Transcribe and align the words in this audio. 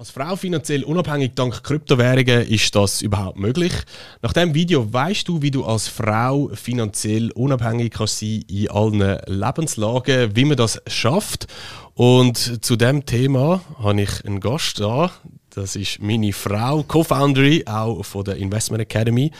Als 0.00 0.10
Frau 0.10 0.36
finanziell 0.36 0.84
unabhängig 0.84 1.32
dank 1.34 1.64
Kryptowährungen 1.64 2.46
ist 2.46 2.72
das 2.76 3.02
überhaupt 3.02 3.36
möglich? 3.36 3.72
Nach 4.22 4.32
dem 4.32 4.54
Video 4.54 4.92
weißt 4.92 5.26
du, 5.26 5.42
wie 5.42 5.50
du 5.50 5.64
als 5.64 5.88
Frau 5.88 6.52
finanziell 6.54 7.32
unabhängig 7.32 7.94
kannst 7.94 8.20
sein 8.20 8.44
in 8.48 8.70
allen 8.70 9.18
Lebenslagen, 9.26 10.36
wie 10.36 10.44
man 10.44 10.56
das 10.56 10.80
schafft. 10.86 11.48
Und 11.94 12.64
zu 12.64 12.76
dem 12.76 13.06
Thema 13.06 13.60
habe 13.82 14.02
ich 14.02 14.24
einen 14.24 14.38
Gast 14.38 14.78
da. 14.78 15.10
Das 15.50 15.74
ist 15.74 16.00
meine 16.00 16.32
Frau, 16.32 16.84
Co-Founderin 16.84 17.66
auch 17.66 18.04
von 18.04 18.22
der 18.22 18.36
Investment 18.36 18.82
Academy, 18.82 19.32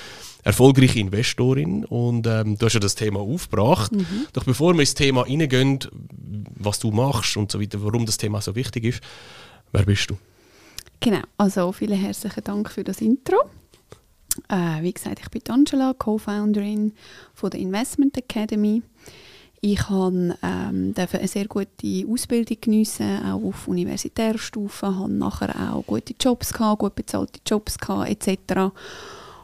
erfolgreiche 0.42 0.98
Investorin 0.98 1.84
und 1.84 2.26
ähm, 2.26 2.58
du 2.58 2.66
hast 2.66 2.72
ja 2.72 2.80
das 2.80 2.96
Thema 2.96 3.20
aufgebracht. 3.20 3.92
Mhm. 3.92 4.26
Doch 4.32 4.42
bevor 4.42 4.74
wir 4.74 4.80
ins 4.80 4.94
Thema 4.94 5.22
reingehen, 5.22 5.78
was 6.56 6.80
du 6.80 6.90
machst 6.90 7.36
und 7.36 7.52
so 7.52 7.60
weiter, 7.60 7.80
warum 7.80 8.04
das 8.06 8.16
Thema 8.16 8.40
so 8.40 8.56
wichtig 8.56 8.82
ist, 8.86 9.00
wer 9.70 9.84
bist 9.84 10.10
du? 10.10 10.18
Genau, 11.00 11.20
also 11.36 11.70
vielen 11.70 11.98
herzlichen 11.98 12.42
Dank 12.42 12.70
für 12.70 12.82
das 12.82 13.00
Intro. 13.00 13.36
Äh, 14.48 14.82
wie 14.82 14.92
gesagt, 14.92 15.20
ich 15.20 15.30
bin 15.30 15.42
Angela, 15.48 15.94
Co-Founderin 15.94 16.92
der 17.40 17.60
Investment 17.60 18.16
Academy. 18.16 18.82
Ich 19.60 19.88
habe 19.88 20.36
ähm, 20.42 20.94
eine 20.96 21.28
sehr 21.28 21.46
gute 21.46 22.04
Ausbildung 22.08 22.56
geniessen, 22.60 23.24
auch 23.24 23.42
auf 23.42 23.68
universitärer 23.68 24.38
Stufe, 24.38 24.98
habe 24.98 25.12
nachher 25.12 25.72
auch 25.72 25.86
gute 25.86 26.14
Jobs 26.18 26.52
gehabt, 26.52 26.80
gut 26.80 26.94
bezahlte 26.96 27.40
Jobs 27.46 27.78
gehabt, 27.78 28.08
etc. 28.08 28.72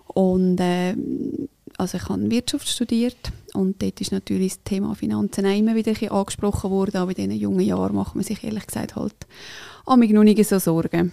Und 0.09 0.59
äh, 0.61 0.97
also 1.79 1.99
ich 1.99 2.09
habe 2.09 2.31
Wirtschaft 2.31 2.69
studiert 2.69 3.33
und 3.55 3.81
dort 3.81 4.01
ist 4.01 4.13
natürlich 4.13 4.55
das 4.55 4.65
Thema 4.65 4.95
Finanzen 4.95 5.47
auch 5.47 5.57
immer 5.57 5.75
wieder 5.75 6.13
angesprochen 6.13 6.71
worden, 6.71 6.97
aber 6.97 7.11
in 7.11 7.31
diesen 7.31 7.41
jungen 7.41 7.67
Jahren 7.67 7.95
macht 7.95 8.15
man 8.15 8.25
sich 8.25 8.43
ehrlich 8.45 8.67
gesagt 8.67 8.97
halt 8.97 9.15
an 9.87 9.99
mich 9.99 10.13
noch 10.13 10.25
nicht 10.25 10.45
so 10.49 10.59
Sorgen. 10.59 11.13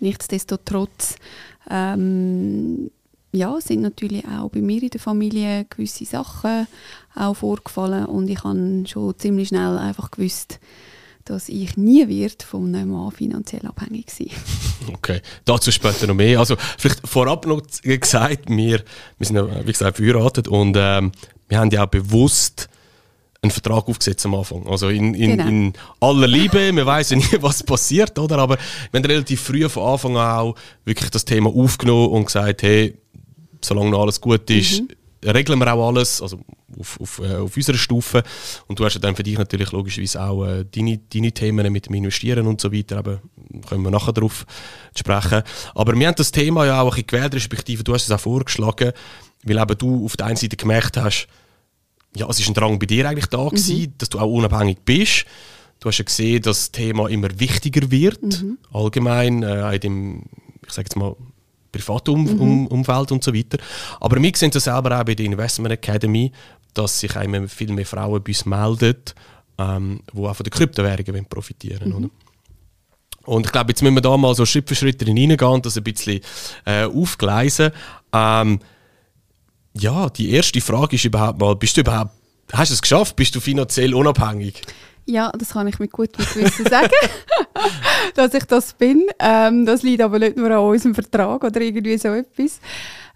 Nichtsdestotrotz 0.00 1.16
ähm, 1.70 2.90
ja, 3.32 3.60
sind 3.60 3.82
natürlich 3.82 4.24
auch 4.26 4.48
bei 4.48 4.60
mir 4.60 4.82
in 4.82 4.90
der 4.90 5.00
Familie 5.00 5.66
gewisse 5.68 6.04
Sachen 6.04 6.66
auch 7.14 7.34
vorgefallen 7.34 8.06
und 8.06 8.28
ich 8.28 8.42
habe 8.44 8.84
schon 8.86 9.18
ziemlich 9.18 9.48
schnell 9.48 9.76
einfach 9.76 10.10
gewusst, 10.10 10.60
dass 11.24 11.48
ich 11.50 11.76
nie 11.76 12.08
wird 12.08 12.42
von 12.42 12.74
einem 12.74 12.90
Mann 12.90 13.12
finanziell 13.12 13.66
abhängig 13.66 14.10
sein. 14.10 14.30
Okay, 14.90 15.20
dazu 15.44 15.70
später 15.70 16.06
noch 16.06 16.14
mehr. 16.14 16.38
Also 16.38 16.56
vielleicht 16.78 17.06
vorab 17.06 17.44
noch 17.44 17.60
gesagt, 17.82 18.48
wir, 18.48 18.82
wir 19.18 19.26
sind 19.26 19.36
wie 19.36 19.72
gesagt 19.72 19.98
verheiratet 19.98 20.48
und 20.48 20.76
ähm, 20.78 21.12
wir 21.48 21.58
haben 21.58 21.70
ja 21.70 21.84
auch 21.84 21.88
bewusst 21.88 22.70
einen 23.40 23.50
Vertrag 23.50 23.88
aufgesetzt 23.88 24.26
am 24.26 24.34
Anfang. 24.34 24.66
Also 24.66 24.88
in, 24.88 25.14
in, 25.14 25.36
genau. 25.36 25.48
in 25.48 25.72
aller 26.00 26.26
Liebe, 26.26 26.74
wir 26.74 26.86
wissen 26.86 27.18
nie, 27.18 27.24
was 27.40 27.62
passiert, 27.62 28.18
oder? 28.18 28.38
Aber 28.38 28.56
wir 28.90 28.98
haben 28.98 29.06
relativ 29.06 29.40
früh 29.40 29.68
von 29.68 29.84
Anfang 29.84 30.16
an 30.16 30.38
auch 30.38 30.54
wirklich 30.84 31.10
das 31.10 31.24
Thema 31.24 31.50
aufgenommen 31.50 32.08
und 32.08 32.26
gesagt, 32.26 32.62
hey, 32.62 32.98
solange 33.62 33.90
noch 33.90 34.02
alles 34.02 34.20
gut 34.20 34.50
ist, 34.50 34.80
mhm. 34.80 34.88
regeln 35.28 35.58
wir 35.58 35.72
auch 35.72 35.88
alles, 35.88 36.20
also 36.20 36.40
auf, 36.78 37.00
auf, 37.00 37.20
äh, 37.20 37.36
auf 37.36 37.56
unserer 37.56 37.76
Stufe. 37.76 38.24
Und 38.66 38.78
du 38.78 38.84
hast 38.84 38.94
ja 38.94 39.00
dann 39.00 39.14
für 39.14 39.22
dich 39.22 39.38
natürlich 39.38 39.70
logischerweise 39.70 40.20
auch 40.20 40.44
äh, 40.44 40.64
deine, 40.64 40.98
deine 40.98 41.32
Themen 41.32 41.72
mit 41.72 41.86
dem 41.86 41.94
Investieren 41.94 42.46
und 42.46 42.60
so 42.60 42.72
weiter, 42.72 42.98
aber 42.98 43.20
können 43.68 43.82
wir 43.82 43.90
nachher 43.90 44.12
darauf 44.12 44.46
sprechen. 44.96 45.42
Aber 45.76 45.94
wir 45.96 46.06
haben 46.08 46.16
das 46.16 46.32
Thema 46.32 46.66
ja 46.66 46.80
auch 46.80 46.86
ein 46.86 46.90
bisschen 46.90 47.06
gewählt, 47.06 47.34
respektive 47.34 47.84
du 47.84 47.94
hast 47.94 48.04
es 48.04 48.10
auch 48.10 48.20
vorgeschlagen, 48.20 48.92
weil 49.44 49.58
eben 49.58 49.78
du 49.78 50.04
auf 50.04 50.16
der 50.16 50.26
einen 50.26 50.36
Seite 50.36 50.56
gemerkt 50.56 50.96
hast, 50.96 51.28
ja, 52.18 52.28
es 52.28 52.40
ist 52.40 52.48
ein 52.48 52.54
Drang 52.54 52.78
bei 52.78 52.86
dir 52.86 53.08
eigentlich 53.08 53.26
da 53.26 53.44
gewesen, 53.48 53.80
mhm. 53.80 53.94
dass 53.98 54.08
du 54.08 54.18
auch 54.18 54.30
unabhängig 54.30 54.78
bist. 54.84 55.24
Du 55.80 55.88
hast 55.88 55.98
ja 55.98 56.04
gesehen, 56.04 56.42
dass 56.42 56.58
das 56.58 56.72
Thema 56.72 57.08
immer 57.08 57.28
wichtiger 57.38 57.90
wird, 57.90 58.22
mhm. 58.22 58.58
allgemein 58.72 59.42
äh, 59.42 59.74
in 59.74 59.80
dem, 59.80 60.22
ich 60.66 60.72
sage 60.72 60.86
jetzt 60.86 60.96
mal, 60.96 61.14
Privatumfeld 61.70 62.40
mhm. 62.40 62.66
und 62.66 63.24
so 63.24 63.34
weiter. 63.34 63.58
Aber 64.00 64.20
wir 64.20 64.32
sehen 64.34 64.50
das 64.50 64.64
selber 64.64 64.98
auch 64.98 65.04
bei 65.04 65.14
der 65.14 65.26
Investment 65.26 65.72
Academy, 65.72 66.32
dass 66.74 67.00
sich 67.00 67.14
immer 67.14 67.46
viel 67.46 67.72
mehr 67.72 67.86
Frauen 67.86 68.22
bei 68.22 68.30
uns 68.30 68.46
melden, 68.46 68.96
ähm, 69.58 70.00
die 70.12 70.18
auch 70.18 70.34
von 70.34 70.44
den 70.44 70.50
Kryptowährungen 70.50 71.26
profitieren 71.26 71.92
wollen. 71.92 72.04
Mhm. 72.04 72.10
Und 73.26 73.44
ich 73.44 73.52
glaube, 73.52 73.70
jetzt 73.70 73.82
müssen 73.82 73.94
wir 73.94 74.00
da 74.00 74.16
mal 74.16 74.34
so 74.34 74.46
Schritt 74.46 74.68
für 74.68 74.74
Schritt 74.74 75.06
reingehen 75.06 75.38
und 75.38 75.66
das 75.66 75.76
ein 75.76 75.84
bisschen 75.84 76.20
äh, 76.64 76.84
aufgleisen. 76.84 77.72
Ähm, 78.12 78.58
ja, 79.74 80.08
die 80.08 80.30
erste 80.32 80.60
Frage 80.60 80.96
ist 80.96 81.04
überhaupt 81.04 81.38
mal, 81.38 81.54
bist 81.56 81.76
du 81.76 81.82
überhaupt, 81.82 82.12
hast 82.52 82.70
du 82.70 82.74
es 82.74 82.82
geschafft? 82.82 83.16
Bist 83.16 83.34
du 83.34 83.40
finanziell 83.40 83.94
unabhängig? 83.94 84.62
Ja, 85.06 85.32
das 85.36 85.50
kann 85.50 85.66
ich 85.68 85.78
mit 85.78 85.90
gutem 85.90 86.24
Gewissen 86.24 86.66
sagen, 86.66 86.90
dass 88.14 88.34
ich 88.34 88.44
das 88.44 88.74
bin. 88.74 89.06
Ähm, 89.18 89.64
das 89.64 89.82
liegt 89.82 90.02
aber 90.02 90.18
nicht 90.18 90.36
nur 90.36 90.50
an 90.50 90.58
unserem 90.58 90.94
Vertrag 90.94 91.42
oder 91.42 91.60
irgendwie 91.60 91.96
so 91.96 92.08
etwas. 92.08 92.60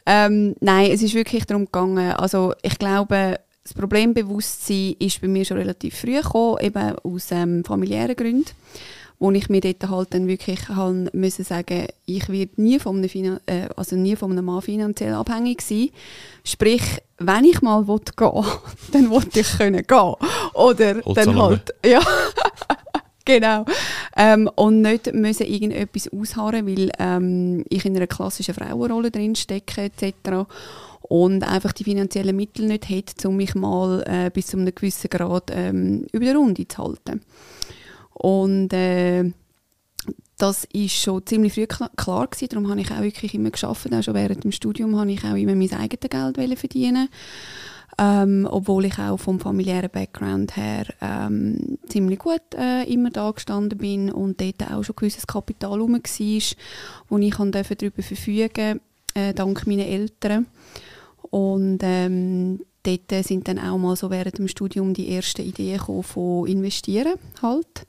Ähm, 0.06 0.54
nein, 0.60 0.90
es 0.90 1.02
ist 1.02 1.14
wirklich 1.14 1.44
darum 1.44 1.66
gegangen, 1.66 2.12
also 2.12 2.54
ich 2.62 2.78
glaube, 2.78 3.38
das 3.62 3.74
Problembewusstsein 3.74 4.96
ist 4.98 5.20
bei 5.20 5.28
mir 5.28 5.44
schon 5.44 5.58
relativ 5.58 5.96
früh 5.98 6.16
gekommen, 6.16 6.58
eben 6.60 6.96
aus 7.04 7.30
ähm, 7.30 7.62
familiären 7.64 8.16
Gründen 8.16 8.50
wo 9.22 9.30
ich 9.30 9.48
mir 9.48 9.60
dort 9.60 9.88
halt 9.88 10.14
dann 10.14 10.26
wirklich 10.26 10.68
haben 10.68 11.08
müssen 11.12 11.44
sagen, 11.44 11.86
ich 12.06 12.28
werde 12.28 12.60
nie 12.60 12.80
von 12.80 12.96
einem, 12.96 13.38
äh, 13.46 13.68
also 13.76 13.94
nie 13.94 14.16
von 14.16 14.32
einem 14.32 14.44
Mann 14.44 14.62
finanziell 14.62 15.14
abhängig 15.14 15.62
sein. 15.62 15.90
Sprich, 16.42 16.82
wenn 17.18 17.44
ich 17.44 17.62
mal 17.62 17.86
will 17.86 18.00
gehen 18.16 18.44
dann 18.92 19.10
will 19.12 19.22
ich 19.32 19.58
können 19.58 19.86
gehen. 19.86 20.14
Oder 20.54 21.00
Holz 21.04 21.14
dann 21.14 21.40
halt, 21.40 21.72
ja, 21.86 22.00
genau. 23.24 23.64
Ähm, 24.16 24.50
und 24.56 24.82
nicht 24.82 25.14
müssen 25.14 25.46
irgendetwas 25.46 26.12
ausharren, 26.12 26.66
weil 26.66 26.90
ähm, 26.98 27.64
ich 27.68 27.84
in 27.84 27.96
einer 27.96 28.08
klassischen 28.08 28.54
Frauenrolle 28.54 29.12
drin 29.12 29.36
stecke 29.36 29.82
etc 29.82 30.48
und 31.02 31.44
einfach 31.44 31.72
die 31.72 31.84
finanziellen 31.84 32.34
Mittel 32.34 32.66
nicht 32.66 32.88
hätte, 32.88 33.28
um 33.28 33.36
mich 33.36 33.54
mal 33.54 34.02
äh, 34.04 34.30
bis 34.30 34.48
zu 34.48 34.56
einem 34.56 34.74
gewissen 34.74 35.10
Grad 35.10 35.52
ähm, 35.54 36.06
über 36.10 36.24
die 36.24 36.32
Runde 36.32 36.66
zu 36.66 36.78
halten. 36.78 37.22
Und 38.22 38.72
äh, 38.72 39.32
das 40.38 40.64
ist 40.72 40.94
schon 40.94 41.26
ziemlich 41.26 41.54
früh 41.54 41.66
klar, 41.66 41.90
gewesen. 42.28 42.48
Darum 42.50 42.70
habe 42.70 42.80
ich 42.80 42.92
auch 42.92 43.00
wirklich 43.00 43.34
immer 43.34 43.50
geschafft. 43.50 43.92
Auch 43.92 44.02
schon 44.02 44.14
während 44.14 44.44
dem 44.44 44.52
Studium 44.52 44.96
habe 44.96 45.10
ich 45.10 45.24
auch 45.24 45.34
immer 45.34 45.56
mein 45.56 45.72
eigenes 45.72 46.08
Geld 46.08 46.58
verdienen. 46.58 47.08
Ähm, 47.98 48.46
obwohl 48.48 48.84
ich 48.84 48.96
auch 48.96 49.18
vom 49.18 49.40
familiären 49.40 49.90
Background 49.90 50.56
her 50.56 50.86
ähm, 51.00 51.78
ziemlich 51.88 52.20
gut 52.20 52.54
äh, 52.56 52.84
immer 52.84 53.10
da 53.10 53.28
gestanden 53.32 53.76
bin 53.76 54.10
und 54.10 54.40
dort 54.40 54.70
auch 54.70 54.84
schon 54.84 54.96
gewisses 54.96 55.26
Kapital 55.26 55.72
herum 55.72 55.94
war, 55.94 56.00
wo 57.08 57.18
ich 57.18 57.34
darüber 57.34 58.02
verfügen 58.02 58.80
äh, 59.14 59.34
dank 59.34 59.66
meinen 59.66 59.80
Eltern. 59.80 60.46
Und 61.22 61.80
ähm, 61.82 62.60
dort 62.82 63.24
sind 63.24 63.48
dann 63.48 63.58
auch 63.58 63.78
mal 63.78 63.96
so 63.96 64.10
während 64.10 64.38
dem 64.38 64.48
Studium 64.48 64.94
die 64.94 65.14
ersten 65.14 65.42
Ideen 65.42 65.80
von 66.02 66.46
investieren 66.46 67.14
halt. 67.40 67.86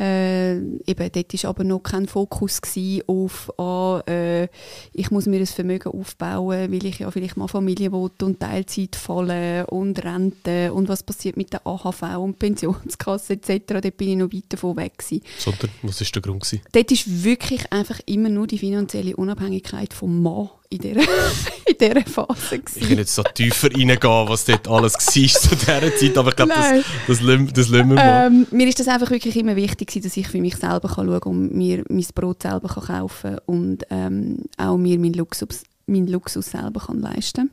Äh, 0.00 0.54
eben, 0.54 1.10
dort 1.12 1.44
war 1.44 1.50
aber 1.50 1.64
noch 1.64 1.80
kein 1.80 2.06
Fokus 2.06 2.60
auf, 3.06 3.52
ah, 3.58 4.02
äh, 4.08 4.48
ich 4.94 5.10
muss 5.10 5.26
mir 5.26 5.40
ein 5.40 5.46
Vermögen 5.46 5.92
aufbauen, 5.92 6.72
weil 6.72 6.86
ich 6.86 7.00
ja 7.00 7.10
vielleicht 7.10 7.36
mal 7.36 7.48
Familie 7.48 7.92
will 7.92 8.10
und 8.22 8.40
Teilzeit 8.40 8.96
fallen 8.96 9.66
und 9.66 10.02
Rente 10.02 10.72
und 10.72 10.88
was 10.88 11.02
passiert 11.02 11.36
mit 11.36 11.52
der 11.52 11.66
AHV 11.66 12.16
und 12.18 12.38
Pensionskasse 12.38 13.34
etc. 13.34 13.60
Dort 13.66 13.96
bin 13.98 14.08
ich 14.08 14.16
noch 14.16 14.32
weit 14.32 14.44
davon 14.48 14.76
weg. 14.76 14.96
Gewesen. 14.96 15.22
Sondern, 15.38 15.70
was 15.82 16.00
war 16.00 16.08
der 16.14 16.22
Grund? 16.22 16.40
Gewesen? 16.44 16.62
Dort 16.72 16.92
ist 16.92 17.24
wirklich 17.24 17.70
einfach 17.70 18.00
immer 18.06 18.30
nur 18.30 18.46
die 18.46 18.58
finanzielle 18.58 19.16
Unabhängigkeit 19.16 19.92
vom 19.92 20.22
Mann 20.22 20.48
in 20.70 20.78
dieser, 20.78 21.00
in 21.66 21.76
dieser 21.78 22.02
Phase. 22.02 22.58
Gewesen. 22.58 22.78
Ich 22.80 22.88
kann 22.88 22.98
jetzt 22.98 23.14
so 23.14 23.22
tiefer 23.22 23.68
reingehen, 23.70 23.98
was 24.00 24.44
dort 24.44 24.68
alles 24.68 24.94
war 24.94 25.00
zu 25.00 25.56
dieser 25.56 25.96
Zeit, 25.96 26.16
aber 26.16 26.30
ich 26.30 26.36
glaube, 26.36 26.52
das, 26.54 26.84
das, 27.06 27.18
das, 27.18 27.52
das 27.52 27.68
lassen 27.68 27.88
wir 27.88 27.96
mal. 27.96 28.26
Ähm, 28.26 28.46
mir 28.50 28.68
ist 28.68 28.78
das 28.78 28.88
einfach 28.88 29.10
wirklich 29.10 29.36
immer 29.36 29.56
wichtig 29.56 29.90
dass 30.02 30.16
ich 30.16 30.28
für 30.28 30.40
mich 30.40 30.56
selber 30.56 30.88
kann 30.88 31.06
schauen 31.06 31.20
kann 31.20 31.32
und 31.32 31.54
mir 31.54 31.84
mein 31.88 32.06
Brot 32.14 32.42
selber 32.42 32.68
kann 32.68 32.84
kaufen 32.84 33.38
und 33.46 33.84
ähm, 33.90 34.44
auch 34.56 34.76
mir 34.76 34.98
meinen 34.98 35.14
Luxus, 35.14 35.64
meinen 35.86 36.06
Luxus 36.06 36.46
selber 36.52 36.80
kann 36.86 37.00
leisten 37.00 37.50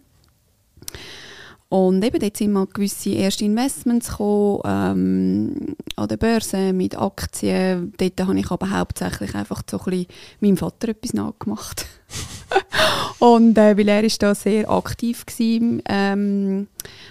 und 1.69 2.03
eben 2.03 2.19
dort 2.19 2.37
sind 2.37 2.53
mal 2.53 2.65
gewisse 2.65 3.09
erste 3.09 3.43
Investments 3.43 4.09
gekommen, 4.09 4.61
ähm, 4.65 5.75
an 5.97 6.07
der 6.07 6.15
Börse 6.15 6.71
mit 6.71 6.97
Aktien. 6.97 7.93
Dort 7.97 8.21
habe 8.21 8.39
ich 8.39 8.51
aber 8.51 8.69
hauptsächlich 8.69 9.35
einfach 9.35 9.63
so 9.69 9.77
ein 9.79 9.83
bisschen 9.85 10.07
meinem 10.39 10.57
Vater 10.57 10.89
etwas 10.89 11.13
nachgemacht. 11.13 11.85
und 13.19 13.57
äh, 13.57 13.77
weil 13.77 13.87
er 13.87 14.03
ist 14.03 14.21
da 14.21 14.33
sehr 14.33 14.69
aktiv 14.69 15.25
war 15.25 15.81
ähm, 15.89 16.67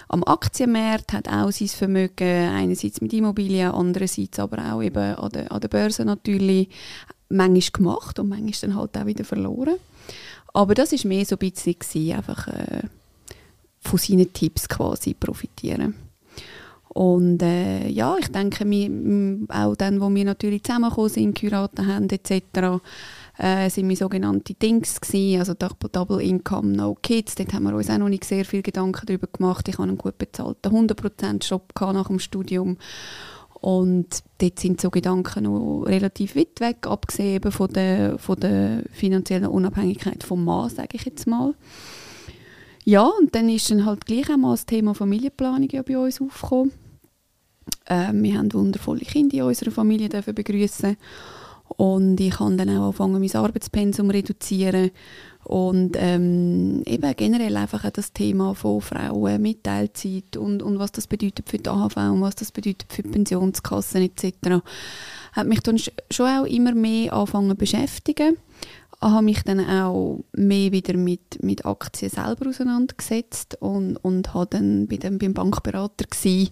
am 0.07 0.23
Aktienmarkt, 0.23 1.13
hat 1.13 1.27
auch 1.27 1.51
sein 1.51 1.67
Vermögen 1.67 2.49
einerseits 2.49 3.01
mit 3.01 3.13
Immobilien, 3.13 3.71
andererseits 3.71 4.39
aber 4.39 4.73
auch 4.73 4.81
eben 4.81 5.15
an 5.15 5.31
der, 5.31 5.51
an 5.51 5.61
der 5.61 5.67
Börse 5.67 6.05
natürlich 6.05 6.69
manchmal 7.29 7.71
gemacht 7.73 8.19
und 8.19 8.29
manchmal 8.29 8.53
dann 8.61 8.75
halt 8.75 8.97
auch 8.97 9.05
wieder 9.05 9.25
verloren. 9.25 9.75
Aber 10.53 10.73
das 10.73 10.91
war 10.91 11.07
mehr 11.07 11.25
so 11.25 11.35
ein 11.35 11.39
bisschen 11.39 11.77
gewesen, 11.77 12.17
einfach 12.17 12.47
äh, 12.47 12.81
von 13.81 13.99
seinen 13.99 14.31
Tipps 14.33 14.67
quasi 14.67 15.13
profitieren. 15.13 15.93
Und 16.89 17.43
äh, 17.43 17.87
ja, 17.89 18.15
ich 18.17 18.29
denke, 18.29 18.67
wir, 18.67 19.47
auch 19.49 19.75
dann, 19.75 20.01
wo 20.01 20.09
wir 20.09 20.25
natürlich 20.25 20.63
zusammengekommen 20.63 21.11
sind, 21.11 21.39
geheiratet 21.39 21.85
haben 21.85 22.09
etc., 22.09 22.81
äh, 23.37 23.69
sind 23.69 23.87
wir 23.87 23.95
sogenannte 23.95 24.53
Dings 24.53 24.99
gewesen, 24.99 25.39
also 25.39 25.53
Double 25.53 26.21
Income, 26.21 26.69
No 26.69 26.97
Kids. 27.01 27.35
Dort 27.35 27.53
haben 27.53 27.63
wir 27.63 27.75
uns 27.75 27.89
auch 27.89 27.97
noch 27.97 28.09
nicht 28.09 28.23
sehr 28.23 28.45
viel 28.45 28.61
Gedanken 28.61 29.05
darüber 29.05 29.27
gemacht. 29.27 29.67
Ich 29.67 29.77
hatte 29.77 29.89
einen 29.89 29.97
gut 29.97 30.17
bezahlten 30.17 30.71
100%-Job 30.71 31.73
nach 31.79 32.07
dem 32.07 32.19
Studium. 32.19 32.77
Und 33.59 34.23
dort 34.37 34.59
sind 34.59 34.81
so 34.81 34.89
Gedanken 34.89 35.43
noch 35.43 35.83
relativ 35.83 36.35
weit 36.35 36.59
weg, 36.59 36.87
abgesehen 36.87 37.51
von 37.51 37.73
der, 37.73 38.19
von 38.19 38.39
der 38.39 38.83
finanziellen 38.91 39.47
Unabhängigkeit 39.47 40.23
vom 40.23 40.45
Mann, 40.45 40.69
sage 40.69 40.89
ich 40.93 41.05
jetzt 41.05 41.25
mal. 41.25 41.55
Ja, 42.85 43.03
und 43.03 43.33
dann 43.35 43.49
ist 43.49 43.69
dann 43.69 43.85
halt 43.85 44.05
gleich 44.05 44.29
einmal 44.29 44.53
das 44.53 44.65
Thema 44.65 44.93
Familienplanung 44.93 45.69
ja 45.71 45.81
bei 45.81 45.97
uns 45.97 46.21
aufgekommen. 46.21 46.71
Ähm, 47.87 48.23
wir 48.23 48.37
haben 48.37 48.53
wundervolle 48.53 49.01
Kinder 49.01 49.37
in 49.37 49.43
unserer 49.43 49.71
Familie 49.71 50.09
begrüßen 50.09 50.95
und 51.75 52.19
ich 52.19 52.39
habe 52.39 52.55
dann 52.55 52.69
auch 52.69 52.85
angefangen, 52.85 53.19
mein 53.19 53.35
Arbeitspensum 53.35 54.07
zu 54.09 54.13
reduzieren 54.13 54.91
und 55.47 55.95
ähm, 55.97 56.83
eben 56.85 57.15
generell 57.15 57.55
einfach 57.55 57.85
auch 57.85 57.91
das 57.91 58.11
Thema 58.11 58.53
von 58.53 58.81
Frauen 58.81 59.41
mit 59.41 59.63
Teilzeit 59.63 60.35
und, 60.35 60.61
und 60.61 60.77
was 60.77 60.91
das 60.91 61.07
bedeutet 61.07 61.47
für 61.47 61.57
die 61.57 61.69
AHV 61.69 61.95
und 61.95 62.21
was 62.21 62.35
das 62.35 62.51
bedeutet 62.51 62.91
für 62.91 63.03
die 63.03 63.09
Pensionskassen 63.09 64.01
etc. 64.01 64.61
hat 65.31 65.47
mich 65.47 65.61
dann 65.61 65.79
schon 66.11 66.27
auch 66.27 66.45
immer 66.45 66.73
mehr 66.73 67.13
angefangen 67.13 67.51
zu 67.51 67.55
beschäftigen. 67.55 68.37
Habe 68.99 69.21
mich 69.23 69.43
dann 69.43 69.59
auch 69.59 70.23
mehr 70.33 70.71
wieder 70.71 70.97
mit, 70.97 71.41
mit 71.43 71.65
Aktien 71.65 72.09
selber 72.09 72.49
auseinandergesetzt 72.49 73.55
und, 73.61 73.95
und 73.97 74.33
habe 74.33 74.47
dann 74.49 74.87
bei 74.87 74.97
dem, 74.97 75.19
beim 75.19 75.33
Bankberater 75.33 76.05
gewesen, 76.07 76.49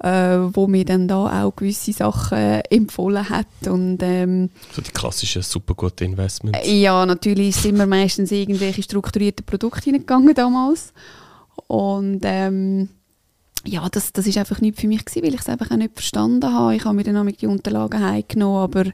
äh, 0.00 0.38
wo 0.52 0.66
mir 0.66 0.84
dann 0.84 1.08
da 1.08 1.44
auch 1.44 1.56
gewisse 1.56 1.92
Sachen 1.92 2.38
empfohlen 2.70 3.28
hat. 3.28 3.46
Und, 3.66 3.98
ähm, 4.02 4.50
so 4.72 4.82
die 4.82 4.90
klassischen 4.90 5.42
super 5.42 5.74
guten 5.74 6.04
Investments? 6.04 6.66
Äh, 6.66 6.80
ja, 6.80 7.04
natürlich 7.06 7.56
sind 7.56 7.78
wir 7.78 7.86
meistens 7.86 8.30
irgendwelche 8.32 8.82
strukturierten 8.82 9.46
Produkte 9.46 9.84
hineingegangen 9.84 10.34
damals. 10.34 10.92
Und 11.66 12.20
ähm, 12.24 12.88
ja, 13.64 13.88
das, 13.88 14.12
das 14.12 14.26
ist 14.26 14.38
einfach 14.38 14.60
nicht 14.60 14.78
für 14.78 14.86
mich 14.86 15.04
gewesen, 15.04 15.24
weil 15.24 15.34
ich 15.34 15.40
es 15.40 15.48
einfach 15.48 15.70
auch 15.70 15.76
nicht 15.76 15.94
verstanden 15.94 16.52
habe. 16.52 16.76
Ich 16.76 16.84
habe 16.84 16.94
mir 16.94 17.04
dann 17.04 17.16
auch 17.16 17.30
die 17.30 17.46
Unterlagen 17.46 18.04
heimgenommen, 18.04 18.62
aber 18.62 18.84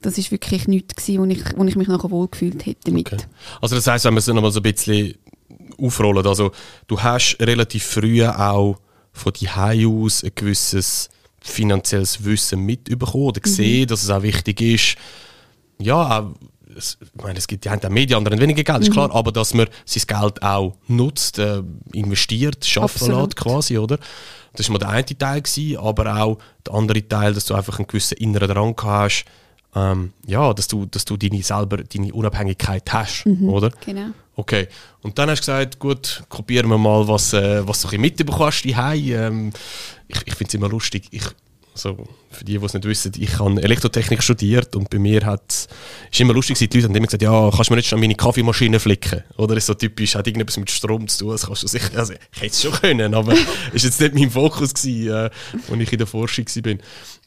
das 0.00 0.16
ist 0.16 0.30
wirklich 0.30 0.66
nichts 0.66 0.94
gewesen, 0.96 1.20
wo 1.20 1.24
ich, 1.26 1.58
wo 1.58 1.64
ich 1.64 1.76
mich 1.76 1.88
nachher 1.88 2.10
wohlgefühlt 2.10 2.64
hätte 2.64 2.80
damit. 2.84 3.12
Okay. 3.12 3.22
Also 3.60 3.76
das 3.76 3.86
heisst, 3.86 4.04
wenn 4.06 4.14
wir 4.14 4.18
es 4.18 4.26
nochmal 4.28 4.50
so 4.50 4.60
ein 4.60 4.62
bisschen 4.62 5.14
aufrollen, 5.78 6.26
also 6.26 6.52
du 6.86 7.00
hast 7.00 7.36
relativ 7.40 7.84
früh 7.84 8.24
auch 8.24 8.78
von 9.12 9.32
die 9.32 9.48
aus 9.48 10.24
ein 10.24 10.32
gewisses 10.34 11.08
finanzielles 11.40 12.24
Wissen 12.24 12.60
mitbekommen 12.60 13.24
oder 13.24 13.40
gesehen, 13.40 13.82
mhm. 13.82 13.86
dass 13.86 14.02
es 14.02 14.10
auch 14.10 14.22
wichtig 14.22 14.60
ist, 14.60 14.96
ja, 15.78 16.20
auch, 16.20 16.30
ich 16.76 16.96
meine, 17.22 17.38
es 17.38 17.48
gibt 17.48 17.64
die 17.64 17.70
einen 17.70 17.92
Medien, 17.92 18.18
andere 18.18 18.38
weniger 18.38 18.62
Geld, 18.62 18.82
ist 18.82 18.90
mhm. 18.90 18.92
klar, 18.92 19.14
aber 19.14 19.32
dass 19.32 19.54
man 19.54 19.66
sein 19.84 20.04
Geld 20.06 20.42
auch 20.42 20.76
nutzt, 20.86 21.38
äh, 21.38 21.62
investiert, 21.92 22.64
schaffen 22.64 23.10
lässt 23.10 23.36
quasi, 23.36 23.78
oder? 23.78 23.98
Das 24.54 24.68
war 24.68 24.74
mal 24.74 24.78
der 24.78 24.88
eine 24.90 25.04
Teil, 25.04 25.42
gewesen, 25.42 25.78
aber 25.78 26.16
auch 26.16 26.38
der 26.66 26.74
andere 26.74 27.06
Teil, 27.06 27.34
dass 27.34 27.46
du 27.46 27.54
einfach 27.54 27.78
einen 27.78 27.86
gewissen 27.86 28.18
inneren 28.18 28.48
Drang 28.48 28.76
hast, 28.82 29.24
ähm, 29.74 30.12
ja, 30.26 30.52
dass 30.52 30.68
du, 30.68 30.86
dass 30.86 31.04
du 31.04 31.16
deine 31.16 31.42
selber 31.42 31.78
deine 31.78 32.12
Unabhängigkeit 32.12 32.92
hast, 32.92 33.24
mhm, 33.26 33.48
oder? 33.48 33.70
Genau. 33.84 34.10
Okay. 34.40 34.68
Und 35.02 35.18
dann 35.18 35.28
hast 35.28 35.40
du 35.40 35.52
gesagt, 35.52 35.78
gut, 35.78 36.22
kopieren 36.30 36.70
wir 36.70 36.78
mal, 36.78 37.06
was, 37.06 37.34
äh, 37.34 37.66
was 37.68 37.82
du 37.82 37.98
mitbekommst 37.98 38.64
ähm, 38.64 39.52
Ich, 40.08 40.16
ich 40.24 40.34
finde 40.34 40.48
es 40.48 40.54
immer 40.54 40.68
lustig. 40.70 41.08
Ich, 41.10 41.24
also 41.74 42.08
für 42.30 42.44
die, 42.44 42.58
die 42.58 42.64
es 42.64 42.74
nicht 42.74 42.84
wissen, 42.84 43.12
ich 43.18 43.38
habe 43.38 43.60
Elektrotechnik 43.62 44.22
studiert 44.22 44.76
und 44.76 44.88
bei 44.88 44.98
mir 44.98 45.26
hat 45.26 45.42
es 45.50 45.68
immer 46.20 46.32
lustig 46.32 46.58
die 46.58 46.66
Leute 46.66 46.88
haben 46.88 46.94
immer 46.94 47.06
gesagt, 47.06 47.22
ja, 47.22 47.50
kannst 47.50 47.70
du 47.70 47.72
mir 47.72 47.76
nicht 47.78 47.88
schon 47.88 48.00
meine 48.00 48.14
Kaffeemaschine 48.14 48.78
flicken? 48.78 49.24
Oder 49.36 49.56
ist 49.56 49.66
so 49.66 49.74
typisch, 49.74 50.14
hat 50.14 50.26
irgendetwas 50.26 50.56
mit 50.56 50.70
Strom 50.70 51.08
zu 51.08 51.24
tun, 51.24 51.32
das 51.32 51.46
kannst 51.46 51.62
du 51.64 51.66
sicher, 51.66 51.90
also 51.96 52.12
ich 52.12 52.40
hätte 52.40 52.52
es 52.52 52.62
schon 52.62 52.72
können, 52.72 53.14
aber 53.14 53.34
ist 53.72 53.84
jetzt 53.84 54.00
nicht 54.00 54.14
mein 54.14 54.30
Fokus 54.30 54.72
gewesen, 54.74 55.08
äh, 55.08 55.30
als 55.72 55.80
ich 55.80 55.92
in 55.92 55.98
der 55.98 56.06
Forschung 56.06 56.46
war. 56.46 56.74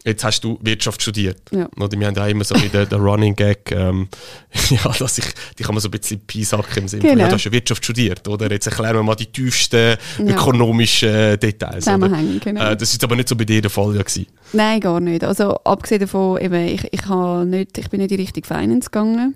Jetzt 0.06 0.24
hast 0.26 0.44
du 0.44 0.60
Wirtschaft 0.62 1.02
studiert. 1.02 1.40
Ja. 1.52 1.70
Oder 1.78 1.98
wir 1.98 2.08
haben 2.08 2.18
auch 2.18 2.28
immer 2.28 2.44
so 2.44 2.56
den, 2.56 2.72
den 2.72 3.00
Running 3.00 3.36
Gag, 3.36 3.72
ähm, 3.72 4.10
ja, 4.70 4.92
dass 5.00 5.18
ich, 5.18 5.26
die 5.58 5.64
kann 5.64 5.76
man 5.76 5.82
so 5.82 5.88
ein 5.88 5.92
bisschen 5.92 6.20
piesacken 6.20 6.84
im 6.84 6.88
Sinne 6.90 7.04
genau. 7.04 7.14
von, 7.14 7.20
ja, 7.20 7.28
du 7.28 7.34
hast 7.36 7.44
ja 7.46 7.52
Wirtschaft 7.54 7.86
studiert, 7.86 8.28
oder? 8.28 8.52
Jetzt 8.52 8.68
erklären 8.68 8.96
wir 8.96 9.04
mal 9.04 9.16
die 9.16 9.28
tiefsten 9.28 9.96
ja. 10.20 10.26
ökonomischen 10.26 11.40
Details. 11.40 11.86
Zusammenhänge, 11.86 12.40
genau. 12.40 12.72
Äh, 12.72 12.76
das 12.76 12.92
ist 12.92 13.02
aber 13.04 13.16
nicht 13.16 13.30
so 13.30 13.36
bei 13.38 13.46
dir 13.46 13.62
der 13.62 13.72
Fall 13.72 13.96
ja 13.96 14.02
gewesen. 14.02 14.28
Nein, 14.52 14.82
gar 14.82 14.93
nicht. 15.00 15.24
Also 15.24 15.56
abgesehen 15.64 16.02
davon, 16.02 16.40
eben, 16.42 16.68
ich, 16.68 16.88
ich, 16.92 17.10
nicht, 17.46 17.78
ich 17.78 17.90
bin 17.90 18.02
nicht 18.02 18.12
in 18.12 18.20
Richtung 18.20 18.44
Finance 18.44 18.90
gegangen. 18.90 19.36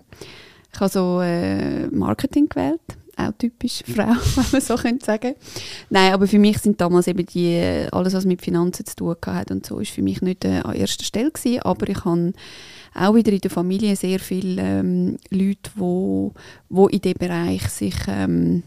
Ich 0.73 0.79
habe 0.79 0.89
so 0.89 1.21
äh, 1.21 1.87
Marketing 1.87 2.49
gewählt 2.49 2.81
auch 3.17 3.31
typisch 3.37 3.83
Frau, 3.85 4.03
wenn 4.35 4.45
man 4.51 4.61
so 4.61 4.75
könnte 4.75 5.05
sagen. 5.05 5.33
Nein, 5.89 6.13
aber 6.13 6.27
für 6.27 6.39
mich 6.39 6.59
sind 6.59 6.79
damals 6.79 7.07
eben 7.07 7.25
die, 7.25 7.87
alles, 7.91 8.13
was 8.13 8.25
mit 8.25 8.41
Finanzen 8.41 8.85
zu 8.85 8.95
tun 8.95 9.15
hat 9.25 9.51
und 9.51 9.65
so, 9.65 9.79
ist 9.79 9.91
für 9.91 10.01
mich 10.01 10.21
nicht 10.21 10.45
äh, 10.45 10.59
an 10.59 10.75
erster 10.75 11.03
Stelle 11.03 11.31
gewesen, 11.31 11.61
aber 11.61 11.89
ich 11.89 12.05
habe 12.05 12.33
auch 12.95 13.15
wieder 13.15 13.31
in 13.31 13.39
der 13.41 13.51
Familie 13.51 13.95
sehr 13.95 14.19
viele 14.19 14.61
ähm, 14.61 15.17
Leute, 15.29 15.71
wo, 15.75 16.33
wo 16.69 16.87
in 16.87 17.01
diesem 17.01 17.17
Bereich 17.17 17.67
sich 17.69 17.95
ähm, 18.07 18.63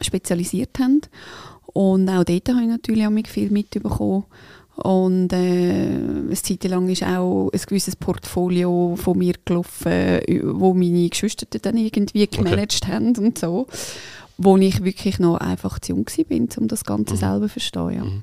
spezialisiert 0.00 0.78
haben 0.78 1.02
und 1.66 2.08
auch 2.08 2.24
dort 2.24 2.48
habe 2.48 2.62
ich 2.62 2.68
natürlich 2.68 3.06
auch 3.06 3.26
viel 3.26 3.50
mitbekommen 3.50 4.24
und 4.76 5.32
äh, 5.32 5.36
eine 5.36 6.34
Zeit 6.34 6.64
lang 6.64 6.88
ist 6.88 7.04
auch 7.04 7.50
ein 7.52 7.60
gewisses 7.66 7.94
Portfolio 7.94 8.96
von 8.96 9.18
mir 9.18 9.34
gelaufen, 9.44 10.20
wo 10.42 10.74
meine 10.74 11.08
Geschwister 11.08 11.46
dann 11.46 11.76
irgendwie 11.76 12.26
gemanagt 12.26 12.80
okay. 12.82 12.92
haben 12.92 13.16
und 13.16 13.38
so. 13.38 13.66
Wo 14.36 14.56
ich 14.56 14.82
wirklich 14.82 15.20
noch 15.20 15.36
einfach 15.36 15.78
zu 15.78 15.92
jung 15.92 16.06
war, 16.06 16.58
um 16.58 16.66
das 16.66 16.84
Ganze 16.84 17.14
mhm. 17.14 17.18
selber 17.18 17.46
zu 17.46 17.52
verstehen. 17.52 17.94
Ja. 17.94 18.04
Mhm. 18.04 18.22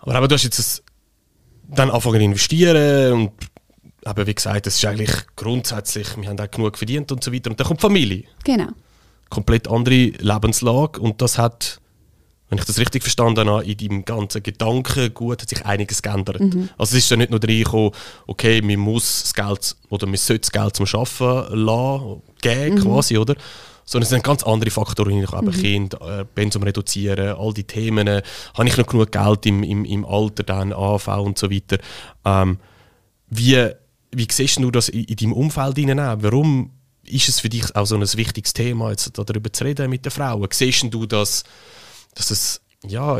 Aber, 0.00 0.14
aber 0.16 0.28
du 0.28 0.34
hast 0.34 0.42
jetzt 0.42 0.58
das 0.58 0.82
dann 1.68 1.90
angefangen 1.90 2.18
zu 2.18 2.24
investieren 2.24 3.12
und 3.12 3.30
aber 4.04 4.26
wie 4.26 4.34
gesagt, 4.34 4.66
das 4.66 4.74
ist 4.74 4.84
eigentlich 4.84 5.12
grundsätzlich, 5.34 6.08
wir 6.18 6.28
haben 6.28 6.38
auch 6.38 6.50
genug 6.50 6.76
verdient 6.76 7.10
und 7.10 7.24
so 7.24 7.32
weiter. 7.32 7.50
Und 7.50 7.58
dann 7.58 7.66
kommt 7.66 7.80
Familie. 7.80 8.24
Genau. 8.44 8.68
Komplett 9.30 9.66
andere 9.68 9.94
Lebenslage 9.94 11.00
und 11.00 11.22
das 11.22 11.38
hat 11.38 11.80
wenn 12.48 12.58
ich 12.58 12.64
das 12.64 12.78
richtig 12.78 13.02
verstanden 13.02 13.48
habe, 13.48 13.64
in 13.64 13.76
deinem 13.76 14.04
ganzen 14.04 14.42
Gedankengut 14.42 15.42
hat 15.42 15.48
sich 15.48 15.64
einiges 15.64 16.02
geändert. 16.02 16.40
Mhm. 16.40 16.68
Also 16.76 16.96
es 16.96 17.04
ist 17.04 17.10
ja 17.10 17.16
nicht 17.16 17.30
nur 17.30 17.42
reingekommen, 17.42 17.92
okay, 18.26 18.60
man 18.60 18.78
muss 18.78 19.22
das 19.22 19.34
Geld 19.34 19.76
oder 19.88 20.06
man 20.06 20.16
sollte 20.16 20.40
das 20.40 20.52
Geld 20.52 20.76
zum 20.76 20.86
Arbeiten 20.86 21.64
lassen, 21.64 22.22
geben, 22.42 22.74
mhm. 22.74 22.80
quasi, 22.80 23.18
oder? 23.18 23.34
Sondern 23.86 24.04
es 24.04 24.10
sind 24.10 24.24
ganz 24.24 24.42
andere 24.42 24.70
Faktoren, 24.70 25.22
ich 25.22 25.32
habe 25.32 25.50
mhm. 25.50 25.52
Kind, 25.52 25.94
äh, 25.94 26.24
Pensum 26.24 26.62
reduzieren, 26.62 27.36
all 27.36 27.52
die 27.52 27.64
Themen, 27.64 28.06
äh, 28.06 28.22
habe 28.54 28.68
ich 28.68 28.76
noch 28.76 28.86
genug 28.86 29.10
Geld 29.10 29.46
im, 29.46 29.62
im, 29.62 29.84
im 29.84 30.04
Alter, 30.04 30.42
dann 30.42 30.72
AV 30.72 31.08
und 31.18 31.38
so 31.38 31.50
weiter. 31.50 31.78
Ähm, 32.24 32.58
wie, 33.28 33.70
wie 34.12 34.28
siehst 34.30 34.58
du 34.58 34.70
das 34.70 34.90
in, 34.90 35.04
in 35.04 35.16
deinem 35.16 35.32
Umfeld 35.32 35.76
hinein? 35.76 36.22
Warum 36.22 36.70
ist 37.06 37.28
es 37.28 37.40
für 37.40 37.48
dich 37.48 37.74
auch 37.74 37.86
so 37.86 37.96
ein 37.96 38.02
wichtiges 38.02 38.52
Thema, 38.52 38.90
jetzt 38.90 39.10
darüber 39.18 39.52
zu 39.52 39.64
reden 39.64 39.90
mit 39.90 40.04
den 40.04 40.12
Frauen? 40.12 40.48
Siehst 40.50 40.86
du 40.92 41.06
das 41.06 41.44
dass 42.14 42.30
es 42.30 42.60
ja, 42.86 43.18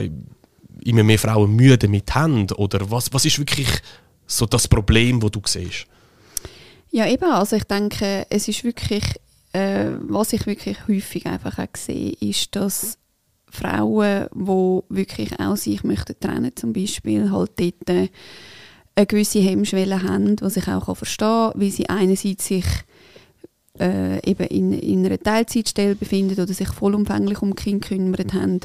immer 0.85 1.03
mehr 1.03 1.19
Frauen 1.19 1.55
Mühe 1.55 1.79
damit 1.79 2.15
haben? 2.15 2.51
Oder 2.53 2.91
was, 2.91 3.13
was 3.13 3.25
ist 3.25 3.39
wirklich 3.39 3.69
so 4.27 4.47
das 4.47 4.69
Problem, 4.69 5.21
das 5.21 5.31
du 5.31 5.41
siehst? 5.45 5.87
Ja, 6.91 7.07
eben. 7.07 7.25
Also 7.25 7.57
ich 7.57 7.65
denke, 7.65 8.27
es 8.31 8.49
ist 8.49 8.65
wirklich, 8.65 9.05
äh, 9.53 9.91
was 10.01 10.33
ich 10.33 10.47
wirklich 10.47 10.79
häufig 10.87 11.27
einfach 11.27 11.59
auch 11.59 11.77
sehe, 11.77 12.13
ist, 12.21 12.55
dass 12.55 12.99
Frauen, 13.51 14.27
die 14.35 14.95
wirklich 14.95 15.39
auch 15.39 15.57
sich 15.57 15.85
möchten 15.85 16.19
trennen 16.19 16.53
zum 16.55 16.73
Beispiel, 16.73 17.31
halt 17.31 17.53
dort 17.59 17.89
eine 17.89 19.07
gewisse 19.07 19.41
Hemmschwelle 19.41 20.03
haben, 20.03 20.37
was 20.41 20.57
ich 20.57 20.69
auch 20.69 20.97
verstehen 20.97 21.51
kann, 21.53 21.61
weil 21.61 21.71
sie 21.71 21.89
einerseits 21.89 22.47
sich 22.47 22.65
äh, 23.79 24.25
eben 24.29 24.47
in, 24.47 24.73
in 24.73 25.05
einer 25.05 25.19
Teilzeitstelle 25.19 25.97
befinden 25.97 26.41
oder 26.41 26.53
sich 26.53 26.69
vollumfänglich 26.69 27.43
um 27.43 27.55
Kind 27.57 27.85
kümmert 27.85 28.33
haben 28.33 28.61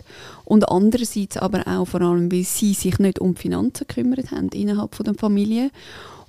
und 0.46 0.70
andererseits 0.70 1.38
aber 1.38 1.68
auch 1.68 1.86
vor 1.86 2.02
allem, 2.02 2.32
weil 2.32 2.44
sie 2.44 2.74
sich 2.74 3.00
nicht 3.00 3.20
um 3.20 3.36
Finanzen 3.36 3.88
gekümmert 3.88 4.32
haben 4.32 4.50
innerhalb 4.50 4.96
von 4.96 5.06
der 5.06 5.16
Familie 5.16 5.72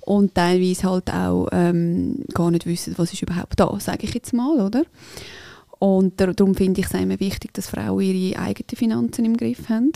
und 0.01 0.33
teilweise 0.33 0.89
halt 0.89 1.13
auch 1.13 1.47
ähm, 1.51 2.23
gar 2.33 2.49
nicht 2.49 2.65
wissen, 2.65 2.95
was 2.97 3.13
ist 3.13 3.21
überhaupt 3.21 3.59
da, 3.59 3.79
sage 3.79 4.05
ich 4.05 4.13
jetzt 4.13 4.33
mal, 4.33 4.59
oder? 4.59 4.83
Und 5.77 6.19
darum 6.19 6.55
finde 6.55 6.81
ich 6.81 6.87
es 6.87 6.93
immer 6.93 7.19
wichtig, 7.19 7.53
dass 7.53 7.69
Frauen 7.69 8.01
ihre 8.01 8.39
eigenen 8.39 8.75
Finanzen 8.75 9.25
im 9.25 9.37
Griff 9.37 9.69
haben 9.69 9.91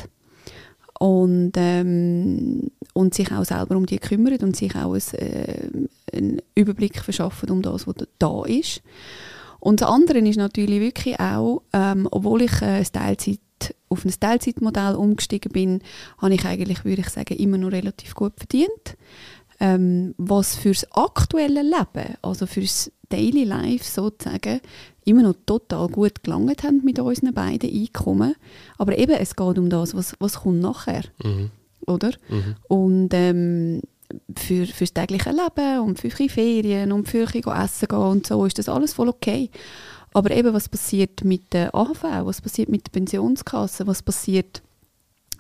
und, 0.99 1.53
ähm, 1.57 2.71
und 2.95 3.13
sich 3.13 3.29
auch 3.31 3.43
selber 3.43 3.75
um 3.75 3.85
die 3.85 3.99
kümmern 3.99 4.37
und 4.37 4.55
sich 4.55 4.73
auch 4.75 4.93
ein, 4.93 5.19
äh, 5.19 5.67
einen 6.13 6.41
Überblick 6.55 6.99
verschaffen 7.01 7.49
um 7.49 7.61
das, 7.61 7.85
was 7.87 7.95
da 8.19 8.43
ist. 8.45 8.81
Und 9.59 9.81
das 9.81 9.89
andere 9.89 10.19
ist 10.19 10.37
natürlich 10.37 10.79
wirklich 10.79 11.19
auch, 11.19 11.61
ähm, 11.73 12.07
obwohl 12.09 12.43
ich 12.43 12.61
äh, 12.61 12.83
Teilzeit 12.83 13.39
auf 13.89 14.05
ein 14.05 14.13
Teilzeitmodell 14.17 14.95
umgestiegen 14.95 15.51
bin, 15.51 15.81
habe 16.19 16.35
ich 16.35 16.45
eigentlich, 16.45 16.85
würde 16.85 17.01
ich 17.01 17.09
sagen, 17.09 17.35
immer 17.35 17.57
noch 17.57 17.71
relativ 17.71 18.15
gut 18.15 18.33
verdient. 18.37 18.97
Ähm, 19.59 20.13
was 20.17 20.55
fürs 20.55 20.85
aktuelle 20.91 21.63
Leben, 21.63 22.15
also 22.21 22.45
fürs 22.45 22.91
Daily 23.09 23.43
Life 23.43 23.85
sozusagen, 23.85 24.59
immer 25.05 25.23
noch 25.23 25.35
total 25.45 25.87
gut 25.87 26.23
gelangt 26.23 26.63
haben 26.63 26.81
mit 26.83 26.99
unseren 26.99 27.33
beiden 27.33 27.69
Einkommen. 27.69 28.35
Aber 28.77 28.97
eben, 28.97 29.13
es 29.13 29.35
geht 29.35 29.57
um 29.57 29.69
das, 29.69 29.95
was, 29.95 30.15
was 30.19 30.41
kommt 30.41 30.61
nachher, 30.61 31.03
Mhm. 31.23 31.51
Oder? 31.87 32.11
Mhm. 32.29 32.55
Und 32.67 33.09
ähm, 33.13 33.81
für, 34.35 34.65
fürs 34.67 34.93
tägliche 34.93 35.31
Leben 35.31 35.79
und 35.79 35.99
für 35.99 36.09
Ferien 36.11 36.91
und 36.91 37.07
für 37.07 37.23
essen 37.23 37.87
gehen 37.87 37.97
und 37.99 38.27
so 38.27 38.45
ist 38.45 38.57
das 38.59 38.69
alles 38.69 38.93
voll 38.93 39.09
okay. 39.09 39.49
Aber 40.13 40.31
eben, 40.31 40.53
was 40.53 40.69
passiert 40.69 41.23
mit 41.23 41.51
der 41.53 41.75
AHV, 41.75 42.03
was 42.23 42.41
passiert 42.41 42.69
mit 42.69 42.87
der 42.87 42.91
Pensionskasse, 42.91 43.85
was 43.87 44.01
passiert, 44.01 44.61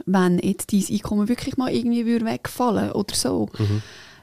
wenn 0.05 0.39
jetzt 0.39 0.73
dein 0.73 0.83
Einkommen 0.91 1.29
wirklich 1.29 1.55
mal 1.55 1.73
irgendwie 1.73 2.05
würde 2.05 2.25
wegfallen 2.25 2.91
oder 2.91 3.15
so. 3.15 3.47
Mhm. 3.57 3.81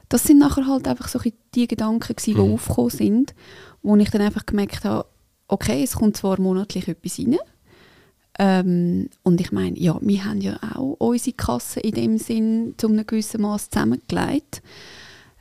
Das 0.09 0.23
sind 0.23 0.37
nachher 0.37 0.67
halt 0.67 0.87
einfach 0.87 1.07
so 1.07 1.19
die 1.55 1.67
Gedanken 1.67 2.15
gewesen, 2.15 2.35
die 2.35 2.41
Mhm. 2.41 2.53
aufgekommen 2.53 2.91
sind, 2.91 3.33
wo 3.81 3.95
ich 3.95 4.11
dann 4.11 4.21
einfach 4.21 4.45
gemerkt 4.45 4.83
habe, 4.83 5.07
okay, 5.47 5.81
es 5.83 5.95
kommt 5.95 6.17
zwar 6.17 6.39
monatlich 6.39 6.87
etwas 6.87 7.17
rein, 7.17 7.37
ähm, 8.39 9.09
und 9.23 9.39
ich 9.41 9.51
meine, 9.51 9.77
ja, 9.77 9.97
wir 10.01 10.25
haben 10.25 10.41
ja 10.41 10.59
auch 10.75 10.95
unsere 10.99 11.35
Kasse 11.35 11.79
in 11.79 11.93
dem 11.93 12.17
Sinn 12.17 12.73
zu 12.77 12.87
einem 12.87 13.05
gewissen 13.05 13.41
Maß 13.41 13.69
zusammengelegt. 13.69 14.61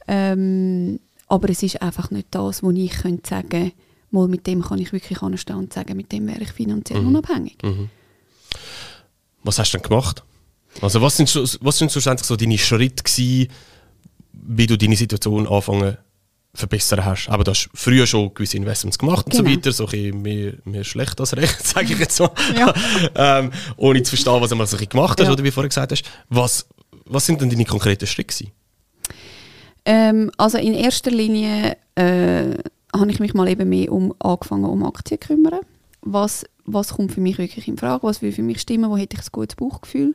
Ähm, 0.08 1.00
aber 1.28 1.48
es 1.48 1.62
ist 1.62 1.80
einfach 1.80 2.10
nicht 2.10 2.28
das, 2.32 2.62
wo 2.62 2.70
ich 2.70 2.90
könnte 2.92 3.28
sagen 3.28 3.72
mal 4.10 4.28
mit 4.28 4.46
dem 4.46 4.62
kann 4.62 4.78
ich 4.78 4.92
wirklich 4.92 5.22
anstehen 5.22 5.56
und 5.56 5.72
sagen, 5.72 5.96
mit 5.96 6.12
dem 6.12 6.26
wäre 6.26 6.42
ich 6.42 6.52
finanziell 6.52 7.00
Mhm. 7.00 7.08
unabhängig. 7.08 7.56
Mhm. 7.62 7.88
Was 9.42 9.58
hast 9.58 9.72
du 9.72 9.78
denn 9.78 9.88
gemacht? 9.88 10.22
Also 10.82 11.00
was 11.00 11.16
sind, 11.16 11.34
was 11.62 11.78
sind 11.78 11.90
schlussendlich 11.90 12.26
so 12.26 12.36
deine 12.36 12.58
Schritte 12.58 13.02
gewesen, 13.02 13.48
wie 14.32 14.66
du 14.66 14.76
deine 14.76 14.96
Situation 14.96 15.46
anfangen 15.46 15.96
verbessern 16.54 17.04
hast? 17.04 17.28
Aber 17.28 17.44
du 17.44 17.50
hast 17.50 17.68
früher 17.74 18.06
schon 18.06 18.32
gewisse 18.34 18.56
Investments 18.56 18.98
gemacht 18.98 19.26
und 19.26 19.34
so 19.34 19.42
Genau. 19.42 19.56
weiter, 19.56 19.72
so 19.72 19.86
ein 19.86 20.22
mehr, 20.22 20.54
mehr 20.64 20.84
schlecht 20.84 21.18
als 21.20 21.36
recht, 21.36 21.62
sage 21.66 21.92
ich 21.92 21.98
jetzt 21.98 22.18
mal. 22.20 22.30
Ja. 22.56 22.74
ähm, 23.40 23.50
ohne 23.76 24.02
zu 24.02 24.10
verstehen, 24.10 24.40
was 24.40 24.50
du 24.50 24.56
mal 24.56 24.66
so 24.66 24.76
gemacht 24.76 25.18
hast, 25.20 25.26
Ja. 25.26 25.32
oder 25.32 25.42
wie 25.42 25.48
du 25.48 25.52
vorher 25.52 25.68
gesagt 25.68 25.92
hast. 25.92 26.04
Was, 26.28 26.66
was 27.06 27.26
sind 27.26 27.40
denn 27.40 27.50
deine 27.50 27.64
konkreten 27.64 28.06
Schritte? 28.06 28.46
Ähm, 29.84 30.30
also 30.36 30.58
in 30.58 30.74
erster 30.74 31.10
Linie 31.10 31.76
äh, 31.96 32.54
habe 32.94 33.10
ich 33.10 33.18
mich 33.20 33.34
mal 33.34 33.48
eben 33.48 33.68
mehr 33.68 33.90
um, 33.90 34.14
angefangen 34.20 34.64
um 34.64 34.84
Aktien 34.84 35.20
zu 35.20 35.26
kümmern. 35.28 35.60
Was, 36.02 36.44
was 36.64 36.90
kommt 36.94 37.12
für 37.12 37.20
mich 37.20 37.38
wirklich 37.38 37.66
in 37.68 37.78
Frage? 37.78 38.02
Was 38.06 38.22
will 38.22 38.32
für 38.32 38.42
mich 38.42 38.60
stimmen? 38.60 38.90
Wo 38.90 38.96
hätte 38.96 39.16
ich 39.16 39.22
ein 39.22 39.32
gutes 39.32 39.56
Bauchgefühl? 39.56 40.14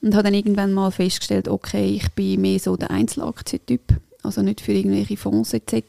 Und 0.00 0.14
habe 0.14 0.24
dann 0.24 0.34
irgendwann 0.34 0.72
mal 0.72 0.90
festgestellt, 0.92 1.48
okay, 1.48 1.86
ich 1.86 2.10
bin 2.12 2.40
mehr 2.40 2.58
so 2.60 2.76
der 2.76 2.90
Einzelaktientyp, 2.90 3.82
also 4.22 4.42
nicht 4.42 4.60
für 4.60 4.72
irgendwelche 4.72 5.16
Fonds 5.16 5.52
etc., 5.52 5.82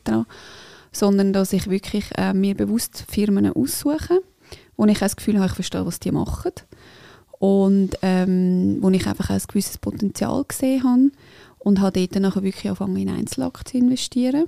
sondern 0.92 1.34
dass 1.34 1.54
ich 1.54 1.70
wirklich 1.70 2.06
äh, 2.18 2.34
mir 2.34 2.56
bewusst 2.56 3.06
Firmen 3.10 3.52
aussuche, 3.52 4.22
wo 4.76 4.86
ich 4.86 5.00
das 5.00 5.16
Gefühl 5.16 5.38
habe, 5.38 5.48
ich 5.48 5.54
verstehe, 5.54 5.86
was 5.86 6.00
die 6.00 6.12
machen 6.12 6.52
und 7.40 7.92
ähm, 8.02 8.78
wo 8.82 8.90
ich 8.90 9.06
einfach 9.08 9.30
ein 9.30 9.42
gewisses 9.48 9.78
Potenzial 9.78 10.44
gesehen 10.48 10.84
habe 10.84 11.12
und 11.60 11.80
habe 11.80 12.08
dort 12.08 12.22
nachher 12.22 12.44
wirklich 12.44 12.68
angefangen 12.68 12.98
in 12.98 13.10
Einzelaktien 13.10 13.82
zu 13.82 13.86
investieren, 13.86 14.46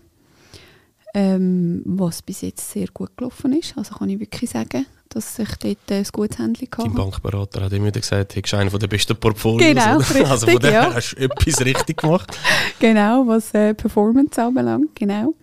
ähm, 1.14 1.84
was 1.86 2.22
bis 2.22 2.42
jetzt 2.42 2.72
sehr 2.72 2.88
gut 2.88 3.16
gelaufen 3.18 3.54
ist. 3.54 3.78
Also 3.78 3.96
kann 3.96 4.10
ich 4.10 4.20
wirklich 4.20 4.50
sagen, 4.50 4.86
dass 5.14 5.38
ich 5.40 5.50
dort 5.56 5.92
äh, 5.92 5.98
ein 5.98 6.08
gutes 6.12 6.38
Dein 6.38 6.54
hatte. 6.54 6.90
Bankberater 6.90 7.64
hat 7.64 7.74
immer 7.74 7.88
wieder 7.88 8.00
gesagt, 8.00 8.36
du 8.36 8.58
einen 8.58 8.70
der 8.70 8.88
besten 8.88 9.16
Portfolios. 9.16 9.70
Genau, 9.70 9.98
oder? 9.98 10.32
Also 10.32 10.46
von 10.46 10.56
richtig, 10.56 10.60
dem 10.62 10.74
ja. 10.74 10.94
hast 10.94 11.14
du 11.14 11.24
etwas 11.24 11.66
richtig 11.66 11.98
gemacht. 11.98 12.38
Genau, 12.80 13.28
was 13.28 13.54
äh, 13.54 13.74
Performance 13.74 14.42
anbelangt, 14.42 14.96
genau. 14.96 15.34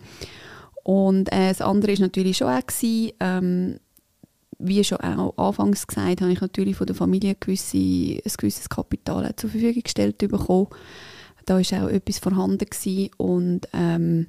Und 0.83 1.31
äh, 1.31 1.49
das 1.49 1.61
andere 1.61 1.91
ist 1.91 1.99
natürlich 1.99 2.37
schon 2.37 2.47
auch 2.47 2.65
gewesen, 2.65 3.11
ähm, 3.19 3.79
wie 4.59 4.83
schon 4.83 4.97
auch 4.99 5.37
anfangs 5.37 5.87
gesagt, 5.87 6.21
habe 6.21 6.31
ich 6.31 6.41
natürlich 6.41 6.75
von 6.75 6.87
der 6.87 6.95
Familie 6.95 7.35
gewisse, 7.39 7.77
ein 7.77 8.33
gewisses 8.37 8.67
Kapital 8.67 9.33
zur 9.35 9.49
Verfügung 9.49 9.83
gestellt 9.83 10.17
bekommen. 10.17 10.67
Da 11.45 11.55
war 11.55 11.83
auch 11.83 11.89
etwas 11.89 12.19
vorhanden 12.19 12.65
gewesen 12.69 13.09
und 13.17 13.67
ähm, 13.73 14.27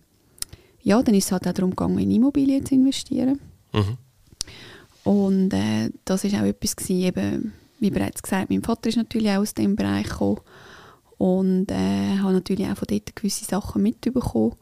ja, 0.82 1.02
dann 1.02 1.14
ist 1.14 1.26
es 1.26 1.32
halt 1.32 1.46
auch 1.46 1.52
darum 1.52 1.70
gegangen, 1.70 1.98
in 1.98 2.10
Immobilien 2.10 2.64
zu 2.64 2.74
investieren. 2.74 3.40
Mhm. 3.72 3.98
Und 5.04 5.52
äh, 5.52 5.90
das 6.04 6.24
ist 6.24 6.34
auch 6.34 6.42
etwas 6.44 6.76
gewesen, 6.76 7.02
eben, 7.02 7.52
wie 7.78 7.90
bereits 7.90 8.22
gesagt, 8.22 8.50
mein 8.50 8.62
Vater 8.62 8.88
ist 8.88 8.96
natürlich 8.96 9.30
auch 9.30 9.38
aus 9.38 9.54
dem 9.54 9.76
Bereich 9.76 10.08
gekommen 10.08 10.40
und 11.18 11.70
äh, 11.70 12.18
habe 12.18 12.32
natürlich 12.32 12.66
auch 12.66 12.76
von 12.76 12.86
dort 12.88 13.16
gewisse 13.16 13.44
Sachen 13.44 13.82
mitbekommen 13.82 14.54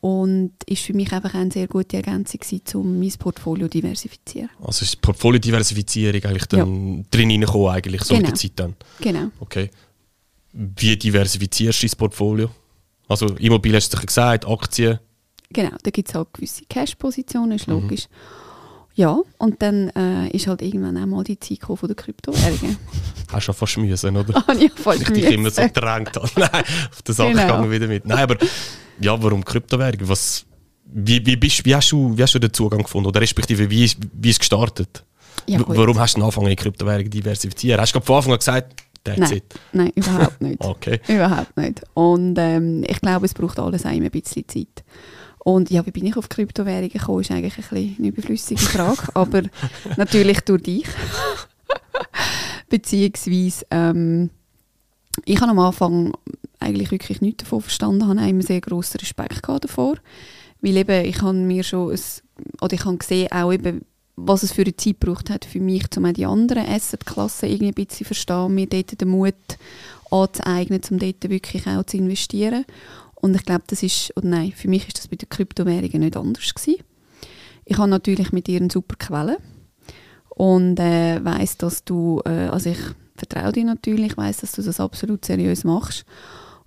und 0.00 0.52
ist 0.66 0.82
für 0.82 0.92
mich 0.92 1.12
einfach 1.12 1.34
eine 1.34 1.50
sehr 1.50 1.66
gute 1.66 1.96
Ergänzung 1.96 2.40
gewesen, 2.40 2.62
um 2.74 2.98
mein 2.98 3.12
Portfolio 3.18 3.66
zu 3.68 3.70
diversifizieren. 3.78 4.50
Also 4.62 4.82
ist 4.84 4.94
die 4.94 4.98
Portfoliodiversifizierung 4.98 6.22
eigentlich 6.24 6.46
dann 6.46 7.06
drin 7.10 7.30
reingekommen, 7.30 7.68
eigentlich, 7.68 8.02
so 8.04 8.14
Genau. 8.14 8.26
der 8.26 8.34
Zeit 8.34 8.52
dann. 8.56 8.74
Genau. 9.00 9.30
Okay. 9.40 9.70
Wie 10.52 10.96
diversifizierst 10.96 11.82
du 11.82 11.86
dein 11.86 11.96
Portfolio? 11.96 12.50
Also 13.08 13.26
Immobilien 13.36 13.76
hast 13.76 13.94
du 13.94 13.98
gesagt, 13.98 14.46
Aktien. 14.46 14.98
Genau, 15.50 15.76
da 15.82 15.90
gibt 15.90 16.08
es 16.08 16.14
halt 16.14 16.32
gewisse 16.32 16.64
Cash-Positionen, 16.68 17.52
ist 17.52 17.66
logisch. 17.66 18.06
Ja, 18.96 19.18
und 19.38 19.60
dann 19.60 19.88
äh, 19.90 20.28
ist 20.30 20.46
halt 20.46 20.62
irgendwann 20.62 20.96
auch 20.96 21.06
mal 21.06 21.24
die 21.24 21.38
Zeit 21.38 21.58
von 21.62 21.76
der 21.82 21.96
Kryptowährungen. 21.96 22.76
Hast 23.28 23.34
du 23.34 23.40
schon 23.40 23.54
fast 23.54 23.76
müssen, 23.78 24.16
oder? 24.16 24.34
Habe 24.46 24.64
ich 24.64 24.72
fast 24.72 25.02
Ich 25.02 25.08
dich 25.08 25.24
immer 25.32 25.50
so 25.50 25.62
gedrängt 25.62 26.10
habe. 26.16 26.28
Nein, 26.36 26.62
auf 26.90 27.02
der 27.02 27.14
Sache 27.14 27.30
Genau. 27.30 27.42
gegangen 27.42 27.70
wieder 27.70 27.86
mit. 27.88 28.04
Nein, 28.06 28.18
aber 28.18 28.36
ja, 29.00 29.20
warum 29.20 29.44
Kryptowährung? 29.44 30.08
Was, 30.08 30.44
wie, 30.84 31.24
wie, 31.26 31.34
bist, 31.36 31.64
wie, 31.64 31.74
hast 31.74 31.90
du, 31.90 32.16
wie 32.16 32.22
hast 32.22 32.34
du 32.34 32.38
den 32.38 32.52
Zugang 32.52 32.82
gefunden? 32.82 33.08
Oder 33.08 33.20
respektive, 33.20 33.68
wie 33.68 33.84
ist, 33.84 33.96
wie 34.12 34.30
ist 34.30 34.36
es 34.36 34.38
gestartet? 34.38 35.04
Ja, 35.48 35.60
warum 35.66 35.98
hast 35.98 36.14
du 36.14 36.20
den 36.20 36.26
Anfang 36.26 36.46
in 36.46 36.54
Kryptowährungen 36.54 37.10
diversifizieren? 37.10 37.80
Hast 37.80 37.94
du 37.94 38.00
von 38.00 38.16
Anfang 38.16 38.32
an 38.34 38.38
gesagt, 38.38 38.80
that's 39.02 39.18
Nein, 39.18 39.32
it? 39.32 39.44
nein, 39.72 39.92
überhaupt 39.96 40.40
nicht. 40.40 40.60
Okay. 40.60 41.00
Überhaupt 41.08 41.56
nicht. 41.56 41.82
Und 41.94 42.36
ähm, 42.38 42.84
ich 42.88 43.00
glaube, 43.00 43.26
es 43.26 43.34
braucht 43.34 43.58
alles 43.58 43.82
immer 43.82 43.92
ein 44.04 44.10
bisschen 44.12 44.46
Zeit. 44.46 44.84
Und 45.44 45.70
ja, 45.70 45.84
wie 45.86 45.90
bin 45.90 46.06
ich 46.06 46.16
auf 46.16 46.30
Kryptowährungen 46.30 46.88
gekommen, 46.88 47.20
ist 47.20 47.30
eigentlich 47.30 47.58
ein 47.58 47.64
bisschen 47.68 47.96
eine 47.98 48.08
überflüssige 48.08 48.60
Frage, 48.60 49.02
aber 49.14 49.42
natürlich 49.96 50.40
durch 50.40 50.62
dich. 50.62 50.86
Beziehungsweise, 52.70 53.66
ähm, 53.70 54.30
ich 55.26 55.40
habe 55.40 55.50
am 55.50 55.58
Anfang 55.58 56.14
eigentlich 56.58 56.90
wirklich 56.90 57.20
nichts 57.20 57.44
davon 57.44 57.60
verstanden, 57.60 58.08
habe 58.08 58.28
immer 58.28 58.42
sehr 58.42 58.62
grossen 58.62 58.98
Respekt 58.98 59.46
davor, 59.46 59.96
weil 60.62 60.78
eben, 60.78 61.04
ich 61.04 61.20
habe 61.20 61.34
mir 61.34 61.62
schon, 61.62 61.92
ein, 61.92 62.00
oder 62.62 62.72
ich 62.72 62.84
habe 62.86 62.96
gesehen, 62.96 63.30
auch 63.30 63.52
eben, 63.52 63.82
was 64.16 64.44
es 64.44 64.52
für 64.52 64.62
eine 64.62 64.76
Zeit 64.76 65.00
gebraucht 65.00 65.28
hat 65.28 65.44
für 65.44 65.60
mich, 65.60 65.84
um 65.96 66.06
auch 66.06 66.12
die 66.12 66.24
anderen 66.24 66.66
Assetklassen 66.66 67.50
irgendwie 67.50 67.68
ein 67.68 67.74
bisschen 67.74 67.98
zu 67.98 68.04
verstehen, 68.04 68.54
mir 68.54 68.66
dort 68.66 68.98
den 68.98 69.08
Mut 69.08 69.34
anzueignen, 70.10 70.80
um 70.90 70.98
dort 70.98 71.28
wirklich 71.28 71.66
auch 71.66 71.84
zu 71.84 71.98
investieren. 71.98 72.64
Und 73.24 73.34
ich 73.34 73.46
glaube, 73.46 73.64
das 73.68 73.82
ist, 73.82 74.14
oder 74.18 74.28
nein, 74.28 74.52
für 74.54 74.68
mich 74.68 74.86
ist 74.86 74.98
das 74.98 75.08
bei 75.08 75.16
den 75.16 75.30
Kryptowährungen 75.30 76.00
nicht 76.00 76.14
anders 76.14 76.52
gewesen. 76.52 76.84
Ich 77.64 77.78
habe 77.78 77.88
natürlich 77.88 78.32
mit 78.32 78.50
ihr 78.50 78.60
eine 78.60 78.70
super 78.70 78.96
Quelle 78.96 79.38
und 80.28 80.78
äh, 80.78 81.24
weiß, 81.24 81.56
dass 81.56 81.84
du, 81.84 82.20
äh, 82.26 82.48
also 82.48 82.68
ich 82.68 82.78
vertraue 83.16 83.52
dir 83.52 83.64
natürlich, 83.64 84.18
weiß, 84.18 84.42
dass 84.42 84.52
du 84.52 84.60
das 84.60 84.78
absolut 84.78 85.24
seriös 85.24 85.64
machst 85.64 86.04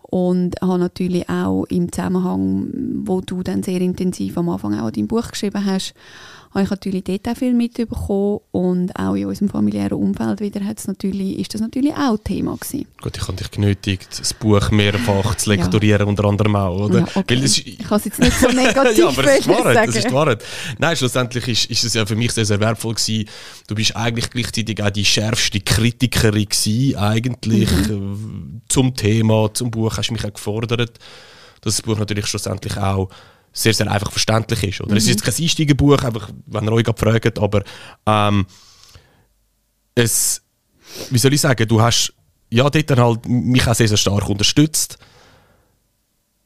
und 0.02 0.60
habe 0.60 0.80
natürlich 0.80 1.30
auch 1.30 1.66
im 1.66 1.92
Zusammenhang, 1.92 2.70
wo 3.06 3.22
du 3.22 3.44
dann 3.44 3.62
sehr 3.62 3.80
intensiv 3.80 4.36
am 4.40 4.50
Anfang 4.50 4.80
auch 4.80 4.90
dein 4.90 5.08
Buch 5.08 5.30
geschrieben 5.30 5.64
hast, 5.64 5.94
habe 6.54 6.63
ich 6.63 6.70
natürlich 6.70 7.04
dort 7.04 7.27
auch 7.27 7.38
viel 7.38 7.54
mitbekommen 7.54 8.39
und 8.51 8.92
auch 8.98 9.13
in 9.16 9.25
unserem 9.25 9.50
familiären 9.50 9.94
Umfeld 9.98 10.39
wieder 10.39 10.63
hat's 10.66 10.88
natürlich, 10.88 11.39
ist 11.39 11.54
das 11.54 11.62
natürlich 11.62 11.94
auch 11.94 12.18
Thema 12.24 12.56
gewesen. 12.58 12.86
Gut, 13.01 13.16
ich 13.18 13.24
habe 13.24 13.34
dich 13.34 13.51
genötigt, 13.51 14.20
das 14.20 14.34
Buch 14.34 14.72
mehrfach 14.72 15.36
zu 15.36 15.50
lektorieren, 15.54 16.08
unter 16.08 16.25
anderem 16.25 16.56
auch, 16.56 16.80
oder? 16.86 17.00
Ja, 17.00 17.08
okay. 17.16 17.36
Weil 17.38 17.44
Ich 17.44 17.77
kann 17.80 17.98
es 17.98 18.06
jetzt 18.06 18.20
nicht 18.20 18.39
so 18.39 18.48
negativ 18.51 18.98
ja, 18.98 19.08
aber 19.10 19.24
das 19.24 19.39
ist 19.39 19.48
Wahrheit, 19.48 19.75
sagen. 19.75 19.92
das 19.94 20.06
ist 20.06 20.12
Wahrheit. 20.13 20.44
Nein, 20.80 20.96
schlussendlich 20.96 21.48
ist, 21.48 21.66
ist 21.70 21.84
es 21.84 21.94
ja 21.94 22.06
für 22.06 22.16
mich 22.16 22.32
sehr, 22.32 22.46
sehr 22.46 22.60
wertvoll 22.60 22.96
gewesen. 22.96 23.25
Du 23.68 23.75
bist 23.75 23.96
eigentlich 23.96 24.30
gleichzeitig 24.30 24.82
auch 24.82 24.89
die 24.89 25.06
schärfste 25.06 25.60
Kritikerin 25.60 26.46
gewesen, 26.46 26.96
eigentlich, 26.98 27.70
Mhm. 27.89 28.62
äh, 28.66 28.70
zum 28.70 28.96
Thema, 28.96 29.54
zum 29.54 29.72
Buch, 29.72 29.98
hast 29.98 30.12
mich 30.12 30.25
auch 30.25 30.34
gefordert, 30.34 30.80
dass 31.62 31.75
das 31.75 31.82
Buch 31.82 31.98
natürlich 31.98 32.25
schlussendlich 32.27 32.77
auch 32.77 33.10
sehr, 33.51 33.74
sehr 33.74 33.89
einfach 33.92 34.12
verständlich 34.12 34.63
ist. 34.63 34.82
Oder? 34.82 34.96
Es 34.96 35.04
ist 35.04 35.10
jetzt 35.10 35.24
kein 35.24 35.34
Einsteigerbuch, 35.44 35.98
einfach, 36.04 36.30
wenn 36.46 36.66
ihr 36.66 36.72
euch 36.74 36.86
fragt, 36.96 37.39
aber 37.39 37.63
ähm, 38.06 38.46
es, 39.96 40.42
wie 41.10 41.18
soll 41.18 41.34
ich 41.34 41.42
sagen, 41.42 41.68
du 41.68 41.82
hast 41.82 42.13
ja 42.50 42.70
dort 42.70 42.89
dann 42.89 43.00
halt 43.00 43.27
mich 43.27 43.68
auch 43.68 43.74
sehr, 43.75 43.88
sehr 43.88 43.98
stark 43.98 44.30
unterstützt. 44.30 44.98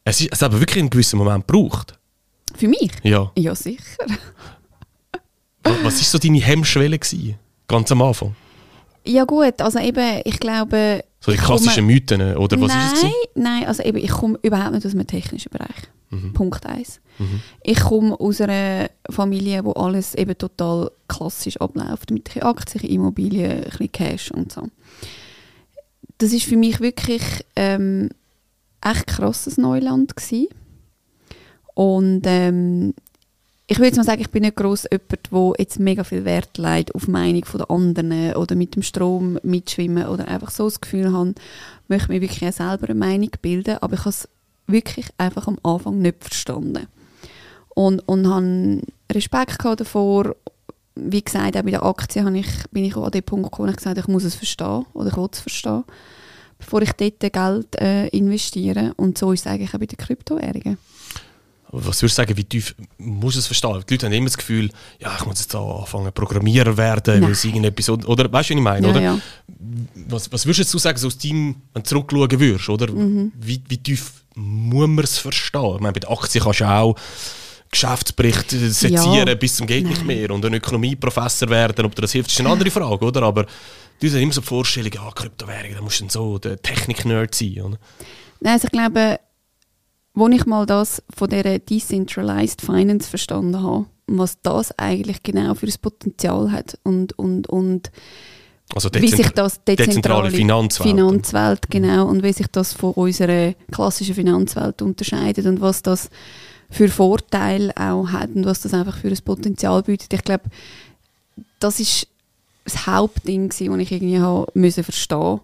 Es, 0.03 0.21
ist, 0.21 0.29
es 0.31 0.41
hat 0.41 0.51
aber 0.51 0.59
wirklich 0.59 0.79
einen 0.79 0.89
gewissen 0.89 1.17
Moment 1.17 1.47
gebraucht. 1.47 1.97
Für 2.55 2.67
mich? 2.67 2.91
Ja. 3.03 3.31
Ja, 3.37 3.53
sicher. 3.55 3.81
Wa- 5.63 5.75
Was 5.83 5.97
war 5.97 6.03
so 6.03 6.17
deine 6.17 6.39
Hemmschwelle? 6.39 6.97
Gewesen, 6.97 7.35
ganz 7.67 7.91
am 7.91 8.01
Anfang? 8.01 8.35
Ja 9.05 9.25
gut, 9.25 9.59
also 9.61 9.79
eben, 9.79 10.21
ich 10.25 10.39
glaube... 10.39 11.03
So 11.23 11.31
die 11.31 11.37
klassischen 11.37 11.85
komme, 11.85 11.93
Mythen, 11.93 12.37
oder 12.37 12.59
was 12.59 12.69
nein, 12.69 12.93
ist 12.93 13.03
es? 13.03 13.09
Nein, 13.35 13.65
also 13.67 13.83
eben, 13.83 13.99
ich 13.99 14.09
komme 14.09 14.39
überhaupt 14.41 14.73
nicht 14.73 14.85
aus 14.85 14.91
dem 14.91 15.05
technischen 15.05 15.51
Bereich. 15.51 15.89
Mhm. 16.09 16.33
Punkt 16.33 16.65
1. 16.65 16.99
Mhm. 17.19 17.41
Ich 17.63 17.79
komme 17.79 18.19
aus 18.19 18.41
einer 18.41 18.89
Familie, 19.09 19.63
wo 19.63 19.71
alles 19.73 20.15
eben 20.15 20.35
total 20.35 20.89
klassisch 21.07 21.57
abläuft, 21.57 22.09
mit 22.09 22.43
Aktien, 22.43 22.89
Immobilien, 22.89 23.51
ein 23.51 23.63
bisschen 23.63 23.91
Cash 23.91 24.31
und 24.31 24.51
so. 24.51 24.67
Das 26.17 26.33
ist 26.33 26.45
für 26.45 26.57
mich 26.57 26.79
wirklich 26.79 27.21
ähm, 27.55 28.09
echt 28.81 29.07
krasses 29.07 29.57
Neuland 29.57 30.15
gewesen. 30.15 30.47
Und 31.75 32.23
ähm, 32.25 32.93
ich 33.71 33.79
würde 33.79 33.95
mal 33.95 34.03
sagen, 34.03 34.19
ich 34.19 34.29
bin 34.29 34.41
nicht 34.41 34.57
gross 34.57 34.85
jemand, 34.91 35.31
der 35.31 35.53
jetzt 35.63 35.79
mega 35.79 36.03
viel 36.03 36.25
Wert 36.25 36.57
legt 36.57 36.93
auf 36.93 37.05
die 37.05 37.11
Meinung 37.11 37.45
der 37.53 37.71
anderen 37.71 38.33
oder 38.35 38.53
mit 38.53 38.75
dem 38.75 38.83
Strom 38.83 39.39
mitschwimmen 39.43 40.07
oder 40.07 40.27
einfach 40.27 40.51
so 40.51 40.65
das 40.65 40.81
Gefühl 40.81 41.13
haben, 41.13 41.35
möchte 41.87 42.11
mir 42.11 42.19
wirklich 42.19 42.53
selber 42.53 42.89
eine 42.89 42.99
Meinung 42.99 43.29
bilden, 43.41 43.77
aber 43.79 43.93
ich 43.93 44.01
habe 44.01 44.09
es 44.09 44.27
wirklich 44.67 45.07
einfach 45.17 45.47
am 45.47 45.57
Anfang 45.63 45.99
nicht 45.99 46.21
verstanden. 46.21 46.87
Und, 47.69 48.05
und 48.09 48.27
habe 48.27 48.81
Respekt 49.09 49.63
davor. 49.63 50.35
Wie 50.95 51.23
gesagt, 51.23 51.55
auch 51.55 51.63
bei 51.63 51.71
der 51.71 51.85
Aktie 51.85 52.29
ich, 52.35 52.69
bin 52.71 52.83
ich 52.83 52.97
auch 52.97 53.05
an 53.05 53.11
den 53.11 53.23
Punkt 53.23 53.51
gekommen, 53.51 53.69
ich 53.69 53.77
gesagt 53.77 53.97
ich 53.97 54.07
muss 54.09 54.25
es 54.25 54.35
verstehen 54.35 54.85
oder 54.93 55.11
ich 55.11 55.15
will 55.15 55.29
es 55.31 55.39
verstehen, 55.39 55.85
bevor 56.59 56.81
ich 56.81 56.91
dort 56.91 57.21
Geld 57.21 57.75
äh, 57.79 58.07
investiere. 58.09 58.93
Und 58.97 59.17
so 59.17 59.31
ist 59.31 59.45
es 59.45 59.47
eigentlich 59.47 59.73
auch 59.73 59.79
bei 59.79 59.85
den 59.85 59.97
Kryptowährungen. 59.97 60.77
Was 61.73 62.01
würdest 62.01 62.17
du 62.17 62.21
sagen, 62.21 62.37
wie 62.37 62.43
tief 62.43 62.75
muss 62.97 63.35
es 63.35 63.47
verstehen? 63.47 63.81
Die 63.87 63.93
Leute 63.93 64.05
haben 64.05 64.13
immer 64.13 64.25
das 64.25 64.37
Gefühl, 64.37 64.69
ja, 64.99 65.15
ich 65.17 65.25
muss 65.25 65.39
jetzt 65.39 65.55
anfangen 65.55 66.11
Programmierer 66.11 66.75
werden, 66.75 67.23
weil 67.23 67.31
es 67.31 67.45
irgendetwas, 67.45 67.89
oder 67.89 68.31
weißt 68.31 68.49
du, 68.49 68.53
was 68.53 68.57
ich 68.57 68.57
meine, 68.57 68.87
ja, 68.87 68.91
oder? 68.91 69.01
Ja. 69.01 69.19
Was, 70.09 70.31
was 70.31 70.45
würdest 70.45 70.73
du 70.73 70.77
sagen, 70.77 70.97
so 70.97 71.07
aus 71.07 71.17
deinem, 71.17 71.55
wenn 71.73 71.83
du 71.83 71.89
zurückschauen 71.89 72.39
würdest, 72.39 72.69
oder? 72.69 72.91
Mhm. 72.91 73.31
Wie, 73.39 73.61
wie 73.69 73.77
tief 73.77 74.11
muss 74.35 74.87
man 74.87 75.03
es 75.03 75.17
verstehen? 75.17 75.75
Ich 75.75 75.81
meine, 75.81 75.93
bei 75.93 75.99
der 76.01 76.11
Aktie 76.11 76.41
kannst 76.41 76.59
du 76.59 76.65
auch 76.65 76.95
Geschäftsbericht 77.71 78.51
sezieren 78.51 79.27
ja. 79.27 79.35
bis 79.35 79.55
zum 79.55 79.65
geht 79.65 79.87
nicht 79.87 80.05
mehr 80.05 80.29
und 80.31 80.43
ein 80.45 80.53
Ökonomieprofessor 80.53 81.49
werden, 81.49 81.85
ob 81.85 81.95
dir 81.95 82.01
das 82.01 82.11
hilft, 82.11 82.31
ist 82.31 82.39
eine 82.41 82.49
andere 82.49 82.69
Frage, 82.69 83.05
oder? 83.05 83.23
Aber 83.23 83.45
du 83.45 84.07
hast 84.07 84.15
immer 84.15 84.33
so 84.33 84.41
die 84.41 84.47
Vorstellung, 84.47 84.91
ja, 84.93 85.09
Kryptowährung, 85.09 85.75
da 85.75 85.81
musst 85.81 86.01
du 86.01 86.09
so 86.09 86.37
der 86.37 86.61
Technik-Nerd 86.61 87.33
sein, 87.33 87.61
oder? 87.61 87.77
Nein, 88.41 88.53
also 88.53 88.65
ich 88.65 88.71
glaube, 88.71 89.19
als 90.13 90.33
ich 90.33 90.45
mal 90.45 90.65
das 90.65 91.03
von 91.15 91.29
dieser 91.29 91.59
Decentralized 91.59 92.61
Finance 92.61 93.09
verstanden 93.09 93.61
habe, 93.61 93.85
was 94.07 94.41
das 94.41 94.77
eigentlich 94.77 95.23
genau 95.23 95.53
für 95.53 95.67
ein 95.67 95.73
Potenzial 95.81 96.51
hat 96.51 96.77
und, 96.83 97.17
und, 97.17 97.47
und 97.47 97.91
also 98.75 98.89
wie 98.93 99.07
sich 99.09 99.29
das 99.29 99.63
dezentrale, 99.63 99.87
dezentrale 99.87 100.31
Finanzwelt. 100.31 100.89
Finanzwelt 100.89 101.69
genau 101.69 102.07
und 102.07 102.23
wie 102.23 102.33
sich 102.33 102.47
das 102.47 102.73
von 102.73 102.93
unserer 102.93 103.53
klassischen 103.71 104.15
Finanzwelt 104.15 104.81
unterscheidet 104.81 105.45
und 105.45 105.59
was 105.61 105.81
das 105.81 106.09
für 106.69 106.87
Vorteile 106.87 107.73
auch 107.75 108.07
hat 108.09 108.29
und 108.33 108.45
was 108.45 108.61
das 108.61 108.73
einfach 108.73 108.97
für 108.97 109.09
ein 109.09 109.19
Potenzial 109.25 109.83
bietet. 109.83 110.13
Ich 110.13 110.23
glaube, 110.23 110.45
das 111.59 111.79
ist 111.79 112.07
das 112.63 112.87
Hauptding, 112.87 113.49
das 113.49 113.59
ich 113.59 113.67
irgendwie 113.67 114.19
haben 114.19 114.45
müssen 114.53 114.83
verstehen 114.83 115.41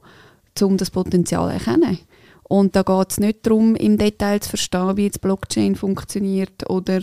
um 0.61 0.75
das 0.75 0.89
Potenzial 0.89 1.49
zu 1.49 1.53
erkennen. 1.53 1.99
Und 2.49 2.75
da 2.75 2.83
geht 2.83 3.11
es 3.11 3.19
nicht 3.19 3.45
darum, 3.45 3.75
im 3.75 3.97
Detail 3.97 4.39
zu 4.39 4.49
verstehen, 4.49 4.95
wie 4.95 5.03
jetzt 5.03 5.19
Blockchain 5.19 5.75
funktioniert 5.75 6.69
oder 6.69 7.01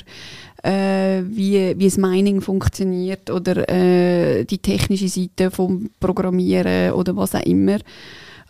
äh, 0.63 1.23
wie, 1.27 1.79
wie 1.79 1.85
das 1.85 1.99
Mining 1.99 2.41
funktioniert 2.41 3.29
oder 3.31 3.69
äh, 3.69 4.45
die 4.45 4.59
technische 4.59 5.09
Seite 5.09 5.51
vom 5.51 5.91
Programmieren 6.01 6.93
oder 6.93 7.15
was 7.17 7.35
auch 7.35 7.43
immer. 7.43 7.79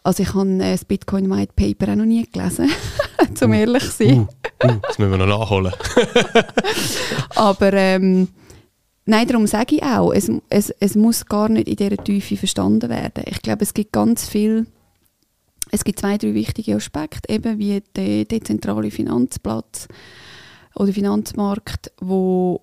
Also 0.04 0.22
ich 0.22 0.34
habe 0.34 0.58
das 0.58 0.84
Bitcoin 0.84 1.30
White 1.30 1.54
Paper 1.56 1.92
auch 1.92 1.96
noch 1.96 2.04
nie 2.04 2.28
gelesen, 2.30 2.70
zum 3.34 3.50
uh, 3.50 3.54
ehrlich 3.54 3.82
zu 3.84 4.04
sein. 4.04 4.28
Uh, 4.62 4.66
uh, 4.66 4.76
das 4.82 4.98
müssen 4.98 5.10
wir 5.10 5.26
noch 5.26 5.38
nachholen. 5.40 5.72
Aber 7.34 7.72
ähm, 7.72 8.28
nein, 9.06 9.26
darum 9.26 9.46
sage 9.46 9.76
ich 9.76 9.82
auch, 9.82 10.12
es, 10.12 10.30
es, 10.50 10.70
es 10.78 10.94
muss 10.94 11.24
gar 11.24 11.48
nicht 11.48 11.68
in 11.68 11.76
dieser 11.76 11.96
Tiefe 11.96 12.36
verstanden 12.36 12.90
werden. 12.90 13.24
Ich 13.26 13.40
glaube, 13.40 13.62
es 13.62 13.72
gibt 13.72 13.92
ganz 13.92 14.28
viel 14.28 14.66
es 15.74 15.82
gibt 15.82 15.98
zwei, 15.98 16.18
drei 16.18 16.34
wichtige 16.34 16.76
Aspekte, 16.76 17.28
eben 17.32 17.58
wie 17.58 17.82
der 17.96 18.26
dezentrale 18.26 18.92
Finanzplatz 18.92 19.88
oder 20.76 20.92
Finanzmarkt, 20.92 21.90
wo, 22.00 22.62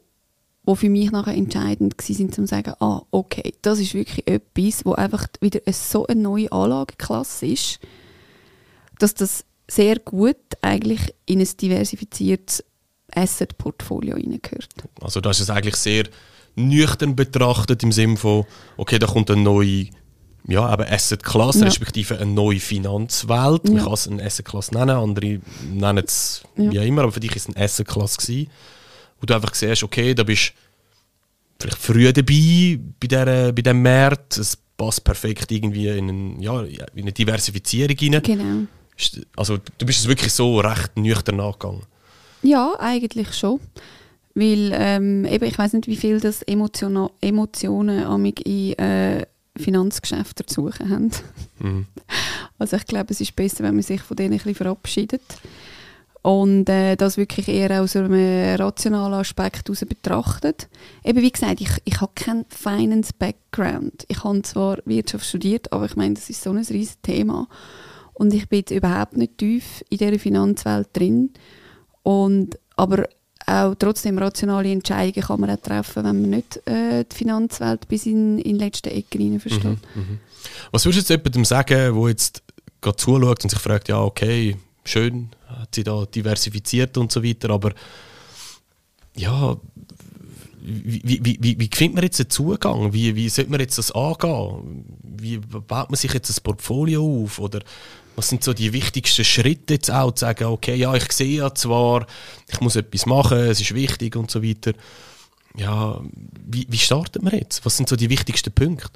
wo 0.63 0.75
für 0.75 0.89
mich 0.89 1.11
nachher 1.11 1.35
entscheidend 1.35 1.97
waren, 1.97 2.25
um 2.25 2.31
zu 2.31 2.47
sagen, 2.47 2.73
ah, 2.79 3.01
okay, 3.11 3.53
das 3.61 3.79
ist 3.79 3.93
wirklich 3.93 4.25
etwas, 4.27 4.85
wo 4.85 4.93
einfach 4.93 5.27
wieder 5.41 5.59
eine, 5.65 5.73
so 5.73 6.07
eine 6.07 6.21
neue 6.21 6.51
Anlageklasse 6.53 7.47
ist, 7.47 7.79
dass 8.97 9.13
das 9.13 9.43
sehr 9.67 9.99
gut 9.99 10.37
eigentlich 10.61 11.13
in 11.25 11.41
ein 11.41 11.49
diversifiziertes 11.59 12.63
Asset-Portfolio 13.13 14.15
hineingehört. 14.15 14.69
Also 15.01 15.19
das 15.19 15.41
ist 15.41 15.49
eigentlich 15.49 15.75
sehr 15.75 16.05
nüchtern 16.55 17.17
betrachtet 17.17 17.83
im 17.83 17.91
Sinne 17.91 18.15
von, 18.15 18.45
okay, 18.77 18.99
da 18.99 19.07
kommt 19.07 19.29
eine 19.31 19.41
neue 19.41 19.87
ja, 20.51 20.65
aber 20.65 20.91
Asset 20.91 21.23
Class, 21.23 21.59
ja. 21.59 21.65
respektive 21.65 22.17
eine 22.17 22.31
neue 22.31 22.59
Finanzwelt. 22.59 23.61
Ja. 23.65 23.73
Man 23.73 23.83
kann 23.83 23.93
es 23.93 24.07
eine 24.07 24.23
Asset 24.23 24.45
Class 24.45 24.71
nennen, 24.71 24.91
andere 24.91 25.39
nennen 25.71 26.03
es 26.05 26.43
ja. 26.57 26.71
wie 26.71 26.87
immer, 26.87 27.03
aber 27.03 27.11
für 27.11 27.19
dich 27.19 27.31
war 27.31 27.37
es 27.37 27.47
eine 27.47 27.57
Asset 27.57 27.87
Class 27.87 28.17
gewesen, 28.17 28.49
wo 29.19 29.25
du 29.25 29.33
einfach 29.33 29.53
siehst, 29.55 29.83
okay, 29.83 30.13
da 30.13 30.23
bist 30.23 30.53
vielleicht 31.59 31.77
früh 31.77 32.11
dabei 32.11 32.79
bei, 32.99 33.07
der, 33.07 33.51
bei 33.51 33.61
diesem 33.61 33.81
Markt, 33.81 34.37
es 34.37 34.57
passt 34.77 35.03
perfekt 35.03 35.51
irgendwie 35.51 35.87
in, 35.87 36.09
einen, 36.09 36.39
ja, 36.41 36.61
in 36.61 37.03
eine 37.03 37.11
Diversifizierung 37.11 37.97
rein. 37.99 38.21
Genau. 38.23 38.67
Also 39.35 39.57
du 39.77 39.85
bist 39.85 39.99
es 39.99 40.07
wirklich 40.07 40.33
so 40.33 40.59
recht 40.59 40.97
nüchtern 40.97 41.37
nachgegangen. 41.37 41.83
Ja, 42.43 42.73
eigentlich 42.79 43.33
schon. 43.33 43.59
Weil 44.33 44.71
ähm, 44.73 45.25
eben, 45.25 45.45
ich 45.45 45.57
weiß 45.57 45.73
nicht, 45.73 45.87
wie 45.87 45.97
viel 45.97 46.19
das 46.19 46.41
Emotion 46.43 47.09
Emotionen 47.19 47.99
in 48.45 48.73
äh, 48.79 49.25
Finanzgeschäfte 49.57 50.45
zu 50.45 50.61
suchen 50.61 50.89
haben. 50.89 51.11
Mhm. 51.59 51.87
Also 52.59 52.77
ich 52.77 52.85
glaube, 52.85 53.07
es 53.09 53.19
ist 53.19 53.35
besser, 53.35 53.63
wenn 53.63 53.73
man 53.73 53.81
sich 53.81 54.01
von 54.01 54.15
denen 54.15 54.33
ein 54.33 54.37
bisschen 54.37 54.53
verabschiedet 54.53 55.23
und 56.21 56.69
äh, 56.69 56.95
das 56.95 57.17
wirklich 57.17 57.47
eher 57.47 57.81
aus 57.81 57.95
einem 57.95 58.13
rationalen 58.55 59.15
Aspekt 59.15 59.67
heraus 59.67 59.83
betrachtet. 59.87 60.69
Eben 61.03 61.23
wie 61.23 61.31
gesagt, 61.31 61.59
ich, 61.59 61.71
ich 61.85 61.99
habe 61.99 62.11
keinen 62.13 62.45
Finance-Background. 62.49 64.05
Ich 64.09 64.23
habe 64.23 64.43
zwar 64.43 64.77
Wirtschaft 64.85 65.25
studiert, 65.25 65.73
aber 65.73 65.85
ich 65.85 65.95
meine, 65.95 66.13
das 66.13 66.29
ist 66.29 66.43
so 66.43 66.51
ein 66.51 66.57
riesiges 66.57 67.01
Thema 67.01 67.47
und 68.13 68.33
ich 68.33 68.47
bin 68.47 68.59
jetzt 68.59 68.71
überhaupt 68.71 69.17
nicht 69.17 69.39
tief 69.39 69.83
in 69.89 69.97
dieser 69.97 70.19
Finanzwelt 70.19 70.89
drin. 70.93 71.31
Und, 72.03 72.59
aber 72.75 73.07
auch 73.47 73.75
trotzdem 73.75 74.17
rationale 74.17 74.71
Entscheidungen 74.71 75.25
kann 75.25 75.39
man 75.39 75.49
auch 75.49 75.61
treffen, 75.61 76.03
wenn 76.03 76.21
man 76.21 76.29
nicht 76.29 76.67
äh, 76.67 77.03
die 77.03 77.15
Finanzwelt 77.15 77.87
bis 77.87 78.05
in, 78.05 78.37
die 78.37 78.53
letzte 78.53 78.91
Ecke 78.91 79.17
hinein 79.17 79.39
versteht. 79.39 79.79
Mhm, 79.95 80.01
mhm. 80.01 80.19
Was 80.71 80.85
würdest 80.85 81.09
du 81.09 81.13
jetzt 81.13 81.23
jemandem 81.23 81.45
sagen, 81.45 81.95
der 81.95 82.07
jetzt 82.09 82.43
gerade 82.81 82.97
zuschaut 82.97 83.43
und 83.43 83.49
sich 83.49 83.59
fragt, 83.59 83.89
ja 83.89 83.99
okay, 84.01 84.57
schön, 84.83 85.29
hat 85.47 85.75
sie 85.75 85.83
da 85.83 86.05
diversifiziert 86.05 86.97
und 86.97 87.11
so 87.11 87.23
weiter, 87.23 87.49
aber 87.49 87.73
ja, 89.15 89.57
wie, 90.63 91.01
wie, 91.03 91.37
wie, 91.41 91.59
wie 91.59 91.69
findet 91.73 91.95
man 91.95 92.03
jetzt 92.03 92.19
einen 92.19 92.29
Zugang? 92.29 92.93
Wie, 92.93 93.15
wie 93.15 93.29
sollte 93.29 93.51
man 93.51 93.59
jetzt 93.59 93.77
das 93.77 93.91
angehen? 93.91 94.85
Wie 95.21 95.37
baut 95.37 95.89
man 95.89 95.95
sich 95.95 96.13
jetzt 96.13 96.29
ein 96.29 96.43
Portfolio 96.43 97.23
auf? 97.23 97.39
Oder 97.39 97.61
was 98.15 98.29
sind 98.29 98.43
so 98.43 98.53
die 98.53 98.73
wichtigsten 98.73 99.23
Schritte 99.23 99.75
jetzt 99.75 99.91
auch, 99.91 100.11
zu 100.11 100.21
sagen, 100.21 100.45
okay, 100.45 100.75
ja, 100.75 100.93
ich 100.93 101.11
sehe 101.11 101.37
ja 101.37 101.53
zwar, 101.53 102.05
ich 102.49 102.59
muss 102.59 102.75
etwas 102.75 103.05
machen, 103.05 103.37
es 103.37 103.61
ist 103.61 103.73
wichtig 103.73 104.15
und 104.15 104.29
so 104.29 104.43
weiter. 104.43 104.73
Ja, 105.57 105.99
wie, 106.45 106.65
wie 106.69 106.77
startet 106.77 107.23
man 107.23 107.33
jetzt? 107.33 107.65
Was 107.65 107.77
sind 107.77 107.89
so 107.89 107.95
die 107.95 108.09
wichtigsten 108.09 108.51
Punkte? 108.51 108.91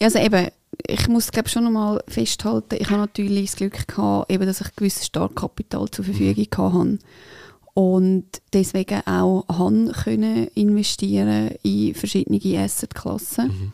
Ja, 0.00 0.06
also 0.06 0.18
eben, 0.18 0.48
ich 0.86 1.08
muss 1.08 1.30
glaube 1.30 1.48
schon 1.48 1.64
nochmal 1.64 2.02
festhalten, 2.08 2.76
ich 2.78 2.88
habe 2.88 3.00
natürlich 3.00 3.50
das 3.50 3.56
Glück 3.56 3.86
gehabt, 3.86 4.30
eben, 4.30 4.46
dass 4.46 4.60
ich 4.60 4.74
gewisses 4.74 5.06
Startkapital 5.06 5.90
zur 5.90 6.04
Verfügung 6.04 6.46
mhm. 6.48 6.66
hatte 6.66 6.98
und 7.74 8.26
deswegen 8.52 9.06
auch 9.06 9.44
han 9.48 9.92
können 9.92 10.48
investieren 10.48 11.52
in 11.62 11.94
verschiedene 11.94 12.58
Assetklassen. 12.58 13.46
Mhm. 13.46 13.72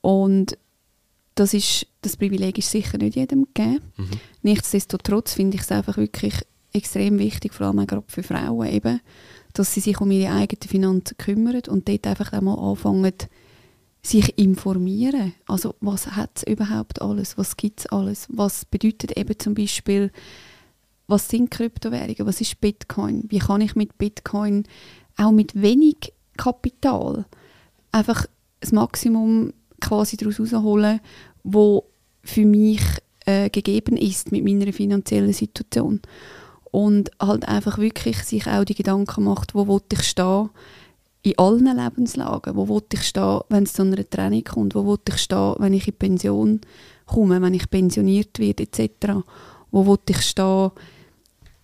Und 0.00 0.58
das, 1.36 1.54
ist, 1.54 1.86
das 2.02 2.16
Privileg 2.16 2.58
ist 2.58 2.70
sicher 2.70 2.98
nicht 2.98 3.14
jedem 3.14 3.46
gegeben. 3.54 3.80
Mhm. 3.96 4.10
Nichtsdestotrotz 4.42 5.34
finde 5.34 5.56
ich 5.56 5.62
es 5.62 5.70
einfach 5.70 5.96
wirklich 5.96 6.34
extrem 6.72 7.18
wichtig, 7.18 7.54
vor 7.54 7.68
allem 7.68 7.86
gerade 7.86 8.04
für 8.08 8.22
Frauen 8.22 8.66
eben, 8.66 9.00
dass 9.52 9.72
sie 9.72 9.80
sich 9.80 10.00
um 10.00 10.10
ihre 10.10 10.34
eigenen 10.34 10.68
Finanzen 10.68 11.16
kümmern 11.16 11.62
und 11.68 11.88
dort 11.88 12.06
einfach 12.06 12.32
auch 12.32 12.40
mal 12.40 12.58
anfangen, 12.58 13.14
sich 14.02 14.38
informieren. 14.38 15.34
Also 15.46 15.74
was 15.80 16.08
hat 16.12 16.30
es 16.36 16.42
überhaupt 16.44 17.02
alles? 17.02 17.38
Was 17.38 17.56
gibt 17.56 17.80
es 17.80 17.86
alles? 17.86 18.26
Was 18.30 18.64
bedeutet 18.64 19.16
eben 19.16 19.38
zum 19.38 19.54
Beispiel, 19.54 20.10
was 21.06 21.28
sind 21.28 21.50
Kryptowährungen? 21.50 22.26
Was 22.26 22.40
ist 22.40 22.60
Bitcoin? 22.60 23.24
Wie 23.28 23.38
kann 23.38 23.60
ich 23.60 23.74
mit 23.74 23.98
Bitcoin 23.98 24.64
auch 25.16 25.32
mit 25.32 25.60
wenig 25.60 26.12
Kapital 26.36 27.26
einfach 27.92 28.26
das 28.60 28.72
Maximum 28.72 29.52
quasi 29.86 30.16
daraus 30.16 30.38
herausholen, 30.38 31.00
wo 31.44 31.84
für 32.22 32.44
mich 32.44 32.82
äh, 33.24 33.50
gegeben 33.50 33.96
ist 33.96 34.32
mit 34.32 34.44
meiner 34.44 34.72
finanziellen 34.72 35.32
Situation. 35.32 36.00
Und 36.70 37.10
halt 37.20 37.48
einfach 37.48 37.78
wirklich 37.78 38.18
sich 38.24 38.46
auch 38.46 38.64
die 38.64 38.74
Gedanken 38.74 39.24
macht, 39.24 39.54
wo 39.54 39.66
will 39.66 39.82
ich 39.92 40.02
stehen 40.02 40.50
in 41.22 41.38
allen 41.38 41.76
Lebenslagen. 41.76 42.54
Wo 42.56 42.68
will 42.68 42.82
ich 42.92 43.02
stehen, 43.02 43.40
wenn 43.48 43.64
es 43.64 43.72
zu 43.72 43.82
einer 43.82 44.08
Trennung 44.08 44.44
kommt? 44.44 44.74
Wo 44.74 44.86
will 44.86 44.98
ich 45.08 45.18
stehen, 45.18 45.54
wenn 45.58 45.72
ich 45.72 45.88
in 45.88 45.94
Pension 45.94 46.60
komme, 47.06 47.40
wenn 47.40 47.54
ich 47.54 47.70
pensioniert 47.70 48.38
werde, 48.38 48.64
etc. 48.64 49.24
Wo 49.70 49.86
will 49.86 49.98
ich 50.08 50.20
stehen, 50.22 50.70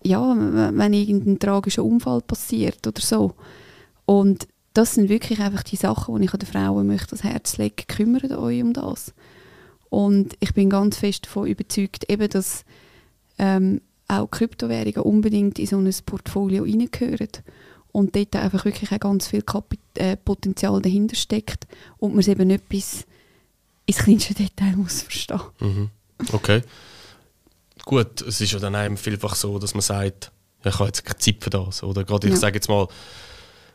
ja, 0.03 0.35
wenn 0.35 0.93
irgendein 0.93 1.39
tragischer 1.39 1.83
Unfall 1.83 2.21
passiert 2.21 2.85
oder 2.85 3.01
so. 3.01 3.33
Und 4.05 4.47
das 4.73 4.95
sind 4.95 5.09
wirklich 5.09 5.39
einfach 5.39 5.63
die 5.63 5.75
Sachen, 5.75 6.17
die 6.17 6.25
ich 6.25 6.33
an 6.33 6.39
den 6.39 6.49
Frauen 6.49 6.87
möchte 6.87 7.11
das 7.11 7.23
Herz 7.23 7.57
legen. 7.57 7.87
Kümmert 7.87 8.31
euch 8.31 8.61
um 8.61 8.73
das. 8.73 9.13
Und 9.89 10.35
ich 10.39 10.53
bin 10.53 10.69
ganz 10.69 10.97
fest 10.97 11.27
davon 11.27 11.47
überzeugt, 11.47 12.09
eben, 12.09 12.27
dass 12.29 12.65
ähm, 13.37 13.81
auch 14.07 14.27
Kryptowährungen 14.27 15.01
unbedingt 15.01 15.59
in 15.59 15.67
so 15.67 15.77
ein 15.77 15.93
Portfolio 16.05 16.63
reingehören. 16.63 17.29
Und 17.91 18.15
dort 18.15 18.35
einfach 18.35 18.65
wirklich 18.65 18.91
auch 18.91 18.99
ganz 18.99 19.27
viel 19.27 19.43
Kapit 19.43 19.79
äh, 19.95 20.17
Potenzial 20.17 20.81
dahinter 20.81 21.15
steckt 21.15 21.67
und 21.97 22.11
man 22.11 22.21
es 22.21 22.27
eben 22.27 22.47
nicht 22.47 22.67
bis 22.67 23.05
ins 23.85 23.97
kleinste 23.97 24.33
Detail 24.33 24.75
muss 24.75 25.03
verstehen. 25.03 25.41
Mhm. 25.59 25.89
Okay. 26.31 26.63
Gut, 27.85 28.21
es 28.21 28.41
ist 28.41 28.51
ja 28.51 28.59
dann 28.59 28.73
einem 28.73 28.97
vielfach 28.97 29.35
so, 29.35 29.59
dass 29.59 29.75
man 29.75 29.81
sagt, 29.81 30.31
ich 30.63 30.73
habe 30.73 30.85
jetzt 30.85 31.05
keine 31.05 31.19
Zeit 31.19 31.43
für 31.43 31.49
das. 31.51 31.83
Oder 31.83 32.03
gerade, 32.03 32.27
ich 32.27 32.33
ja. 32.33 32.39
sage 32.39 32.55
jetzt 32.55 32.69
mal, 32.69 32.87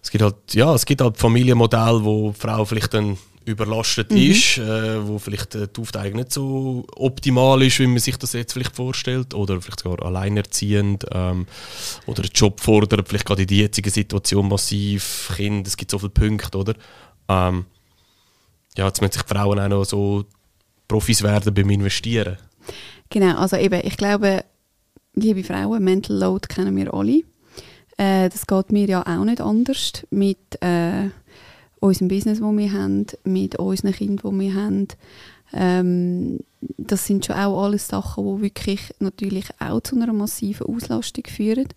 es 0.02 0.10
gibt 0.10 0.22
halt, 0.22 0.36
ja, 0.52 0.74
es 0.74 0.86
gibt 0.86 1.00
halt 1.00 1.16
Familienmodelle, 1.16 2.04
wo 2.04 2.30
die 2.30 2.38
Frau 2.38 2.64
vielleicht 2.64 2.94
dann 2.94 3.18
überlastet 3.48 4.10
mhm. 4.10 4.18
ist, 4.18 4.58
äh, 4.58 5.06
wo 5.06 5.18
vielleicht 5.18 5.54
äh, 5.54 5.68
die 5.74 5.80
Aufteilung 5.80 6.16
nicht 6.16 6.32
so 6.32 6.84
optimal 6.96 7.62
ist, 7.62 7.78
wie 7.78 7.86
man 7.86 7.98
sich 7.98 8.16
das 8.16 8.34
jetzt 8.34 8.52
vielleicht 8.52 8.76
vorstellt, 8.76 9.34
oder 9.34 9.60
vielleicht 9.60 9.80
sogar 9.80 10.04
alleinerziehend 10.06 11.06
ähm, 11.10 11.46
oder 12.06 12.22
einen 12.22 12.32
Job 12.34 12.60
fordert, 12.60 13.08
vielleicht 13.08 13.24
gerade 13.24 13.42
in 13.42 13.48
der 13.48 13.56
jetzigen 13.56 13.90
Situation 13.90 14.48
massiv, 14.48 15.32
Kind, 15.34 15.66
es 15.66 15.76
gibt 15.76 15.90
so 15.90 15.98
viele 15.98 16.10
Punkte, 16.10 16.58
oder? 16.58 16.74
Ähm, 17.28 17.64
ja, 18.76 18.86
jetzt 18.86 19.00
müssen 19.00 19.12
sich 19.12 19.22
die 19.22 19.34
Frauen 19.34 19.58
auch 19.58 19.68
noch 19.68 19.84
so 19.84 20.24
Profis 20.86 21.22
werden 21.22 21.52
beim 21.52 21.70
Investieren. 21.70 22.36
Genau, 23.10 23.36
also 23.38 23.56
eben, 23.56 23.80
ich 23.82 23.96
glaube, 23.96 24.44
liebe 25.14 25.42
Frauen, 25.42 25.82
Mental 25.82 26.16
Load 26.16 26.48
kennen 26.48 26.76
wir 26.76 26.92
alle. 26.92 27.22
Äh, 27.98 28.30
das 28.30 28.46
geht 28.46 28.72
mir 28.72 28.86
ja 28.86 29.02
auch 29.02 29.24
nicht 29.24 29.40
anders 29.40 30.06
mit 30.10 30.62
äh, 30.62 31.10
unserem 31.80 32.08
Business, 32.08 32.40
das 32.40 32.56
wir 32.56 32.72
haben, 32.72 33.06
mit 33.24 33.56
unseren 33.56 33.92
Kindern, 33.92 34.38
die 34.38 34.44
wir 34.44 34.54
haben. 34.54 34.88
Ähm, 35.52 36.40
das 36.60 37.06
sind 37.06 37.26
schon 37.26 37.36
auch 37.36 37.64
alles 37.64 37.88
Sachen, 37.88 38.24
die 38.24 38.42
wirklich 38.42 38.94
natürlich 39.00 39.48
auch 39.58 39.80
zu 39.80 39.96
einer 39.96 40.12
massiven 40.12 40.66
Auslastung 40.66 41.24
führen. 41.26 41.68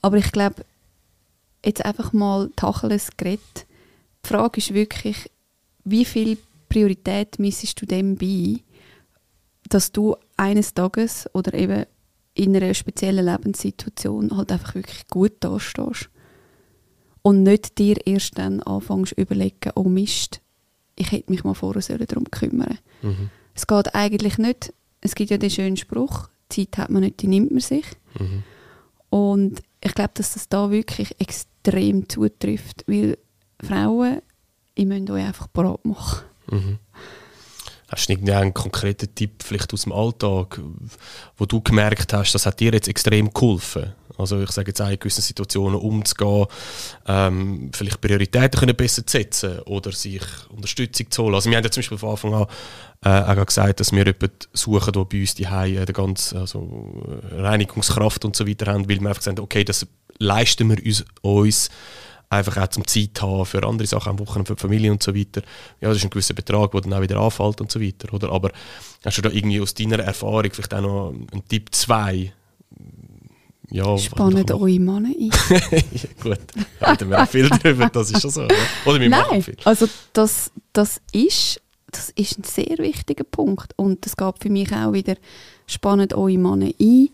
Aber 0.00 0.16
ich 0.16 0.30
glaube, 0.32 0.64
jetzt 1.64 1.84
einfach 1.84 2.12
mal 2.12 2.50
Tacheles 2.56 3.10
geredet. 3.16 3.66
Die 4.24 4.28
Frage 4.28 4.58
ist 4.58 4.74
wirklich, 4.74 5.30
wie 5.84 6.04
viel 6.04 6.38
Priorität 6.68 7.38
missest 7.38 7.80
du 7.80 7.86
dem 7.86 8.16
bei, 8.16 8.60
dass 9.68 9.92
du 9.92 10.16
eines 10.36 10.74
Tages 10.74 11.28
oder 11.32 11.54
eben 11.54 11.86
in 12.36 12.54
einer 12.56 12.74
speziellen 12.74 13.24
Lebenssituation 13.24 14.36
halt 14.36 14.52
einfach 14.52 14.74
wirklich 14.74 15.06
gut 15.08 15.32
dastehst? 15.40 16.10
Und 17.22 17.42
nicht 17.42 17.78
dir 17.78 17.96
erst 18.06 18.38
dann 18.38 18.62
anfängst 18.62 19.14
zu 19.14 19.20
überlegen, 19.20 19.72
oh 19.74 19.84
Mist, 19.84 20.40
ich 20.94 21.10
hätte 21.10 21.30
mich 21.30 21.42
mal 21.44 21.54
vorher 21.54 21.98
darum 21.98 22.30
kümmern 22.30 22.78
mhm. 23.02 23.30
Es 23.54 23.66
geht 23.66 23.94
eigentlich 23.94 24.38
nicht, 24.38 24.72
es 25.00 25.14
gibt 25.14 25.30
ja 25.30 25.38
den 25.38 25.50
schönen 25.50 25.76
Spruch, 25.76 26.28
Zeit 26.48 26.76
hat 26.76 26.90
man 26.90 27.02
nicht, 27.02 27.22
die 27.22 27.26
nimmt 27.26 27.50
man 27.50 27.60
sich. 27.60 27.86
Mhm. 28.18 28.42
Und 29.08 29.62
ich 29.80 29.94
glaube, 29.94 30.12
dass 30.14 30.34
das 30.34 30.48
da 30.48 30.70
wirklich 30.70 31.18
extrem 31.18 32.08
zutrifft, 32.08 32.84
weil 32.86 33.16
Frauen 33.62 34.20
ich 34.76 34.84
müsst 34.84 35.10
euch 35.10 35.24
einfach 35.24 35.48
bereit 35.48 35.84
machen. 35.84 36.24
Mhm. 36.50 36.78
Hast 37.88 38.08
du 38.08 38.12
irgendeinen 38.12 38.52
konkreten 38.52 39.14
Tipp 39.14 39.44
vielleicht 39.44 39.72
aus 39.72 39.82
dem 39.82 39.92
Alltag, 39.92 40.60
wo 41.36 41.46
du 41.46 41.60
gemerkt 41.60 42.12
hast, 42.12 42.32
das 42.34 42.44
hat 42.44 42.58
dir 42.58 42.72
jetzt 42.72 42.88
extrem 42.88 43.32
geholfen? 43.32 43.92
Also 44.18 44.40
ich 44.40 44.50
sage 44.50 44.68
jetzt 44.68 44.80
auch 44.80 44.88
in 44.88 44.98
gewissen 44.98 45.20
Situationen 45.20 45.78
umzugehen, 45.78 46.46
ähm, 47.06 47.70
vielleicht 47.72 48.00
Prioritäten 48.00 48.58
können 48.58 48.74
besser 48.74 49.02
setzen 49.06 49.60
oder 49.60 49.92
sich 49.92 50.22
Unterstützung 50.48 51.10
zu 51.10 51.24
holen. 51.24 51.34
Also 51.34 51.50
wir 51.50 51.56
haben 51.56 51.64
ja 51.64 51.70
zum 51.70 51.80
Beispiel 51.80 51.98
von 51.98 52.10
Anfang 52.10 52.34
an 52.34 52.46
äh, 53.04 53.40
auch 53.40 53.46
gesagt, 53.46 53.80
dass 53.80 53.92
wir 53.92 54.04
jemanden 54.04 54.30
suchen, 54.52 54.92
der 54.92 55.04
bei 55.04 55.20
uns 55.20 55.34
die 55.34 55.48
Hause 55.48 55.82
äh, 55.82 55.92
ganze 55.92 56.40
also, 56.40 57.02
Reinigungskraft 57.30 58.24
und 58.24 58.34
so 58.34 58.48
weiter 58.48 58.72
haben, 58.72 58.88
weil 58.88 59.00
wir 59.00 59.08
einfach 59.08 59.22
sagen, 59.22 59.40
okay, 59.40 59.64
das 59.64 59.86
leisten 60.18 60.70
wir 60.70 60.84
uns, 60.84 61.04
uns 61.20 61.68
einfach 62.28 62.56
auch 62.56 62.68
zum 62.68 62.86
Zeit 62.86 63.20
haben 63.20 63.44
für 63.44 63.62
andere 63.66 63.86
Sachen 63.86 64.10
am 64.10 64.18
Wochenende, 64.18 64.48
für 64.48 64.54
die 64.54 64.60
Familie 64.60 64.92
und 64.92 65.02
so 65.02 65.14
weiter. 65.14 65.42
Ja, 65.80 65.88
das 65.88 65.98
ist 65.98 66.04
ein 66.04 66.10
gewisser 66.10 66.34
Betrag, 66.34 66.72
der 66.72 66.80
dann 66.80 66.92
auch 66.94 67.02
wieder 67.02 67.18
anfällt 67.18 67.60
und 67.60 67.70
so 67.70 67.80
weiter. 67.80 68.12
Oder? 68.12 68.30
Aber 68.30 68.50
hast 69.04 69.18
du 69.18 69.22
da 69.22 69.30
irgendwie 69.30 69.60
aus 69.60 69.74
deiner 69.74 70.00
Erfahrung 70.00 70.50
vielleicht 70.50 70.74
auch 70.74 70.80
noch 70.80 71.08
einen 71.10 71.48
Tipp 71.48 71.68
2? 71.72 72.32
Ja, 73.70 73.98
Spannen 73.98 74.48
eure 74.50 74.78
Männer 74.78 75.08
ein. 75.08 75.30
ja, 75.50 76.08
gut, 76.22 76.38
da 76.78 76.92
reden 76.92 77.10
wir 77.10 77.22
auch 77.22 77.28
viel 77.28 77.48
darüber, 77.48 77.88
das 77.88 78.12
ist 78.12 78.22
schon 78.22 78.30
so. 78.30 78.44
Oder, 78.44 78.54
oder 78.84 79.00
wir 79.00 79.08
Nein, 79.08 79.20
machen 79.22 79.42
viel. 79.42 79.56
also 79.64 79.88
das, 80.12 80.52
das, 80.72 81.00
ist, 81.10 81.60
das 81.90 82.10
ist 82.10 82.38
ein 82.38 82.44
sehr 82.44 82.78
wichtiger 82.78 83.24
Punkt 83.24 83.72
und 83.76 84.06
das 84.06 84.16
geht 84.16 84.34
für 84.40 84.50
mich 84.50 84.72
auch 84.72 84.92
wieder, 84.92 85.16
spannen 85.66 86.12
eure 86.12 86.38
Männer 86.38 86.70
ein, 86.80 87.08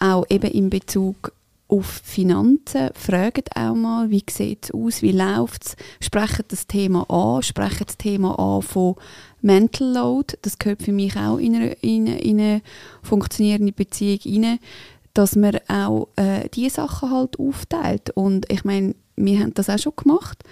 auch 0.00 0.26
eben 0.28 0.50
in 0.50 0.68
Bezug 0.68 1.32
auf 1.74 2.02
Finanzen, 2.04 2.90
fragt 2.94 3.56
auch 3.56 3.74
mal, 3.74 4.10
wie 4.10 4.24
sieht 4.30 4.66
es 4.66 4.70
aus, 4.70 5.02
wie 5.02 5.12
läuft 5.12 5.66
es, 5.66 5.76
sprechen 6.00 6.44
das 6.48 6.66
Thema 6.66 7.08
an, 7.10 7.42
sprechen 7.42 7.84
das 7.86 7.96
Thema 7.96 8.38
an 8.38 8.62
von 8.62 8.94
Mental 9.42 9.92
Load, 9.92 10.38
das 10.42 10.58
gehört 10.58 10.82
für 10.82 10.92
mich 10.92 11.16
auch 11.16 11.38
in 11.38 11.56
eine, 11.56 11.72
in 11.80 12.06
eine, 12.06 12.20
in 12.20 12.40
eine 12.40 12.62
funktionierende 13.02 13.72
Beziehung 13.72 14.44
rein, 14.44 14.58
dass 15.14 15.36
man 15.36 15.58
auch 15.68 16.08
äh, 16.16 16.48
diese 16.54 16.76
Sachen 16.76 17.10
halt 17.10 17.38
aufteilt. 17.38 18.10
Und 18.10 18.50
ich 18.50 18.64
meine, 18.64 18.94
wir 19.16 19.40
haben 19.40 19.54
das 19.54 19.68
auch 19.68 19.78
schon 19.78 19.94
gemacht, 19.96 20.42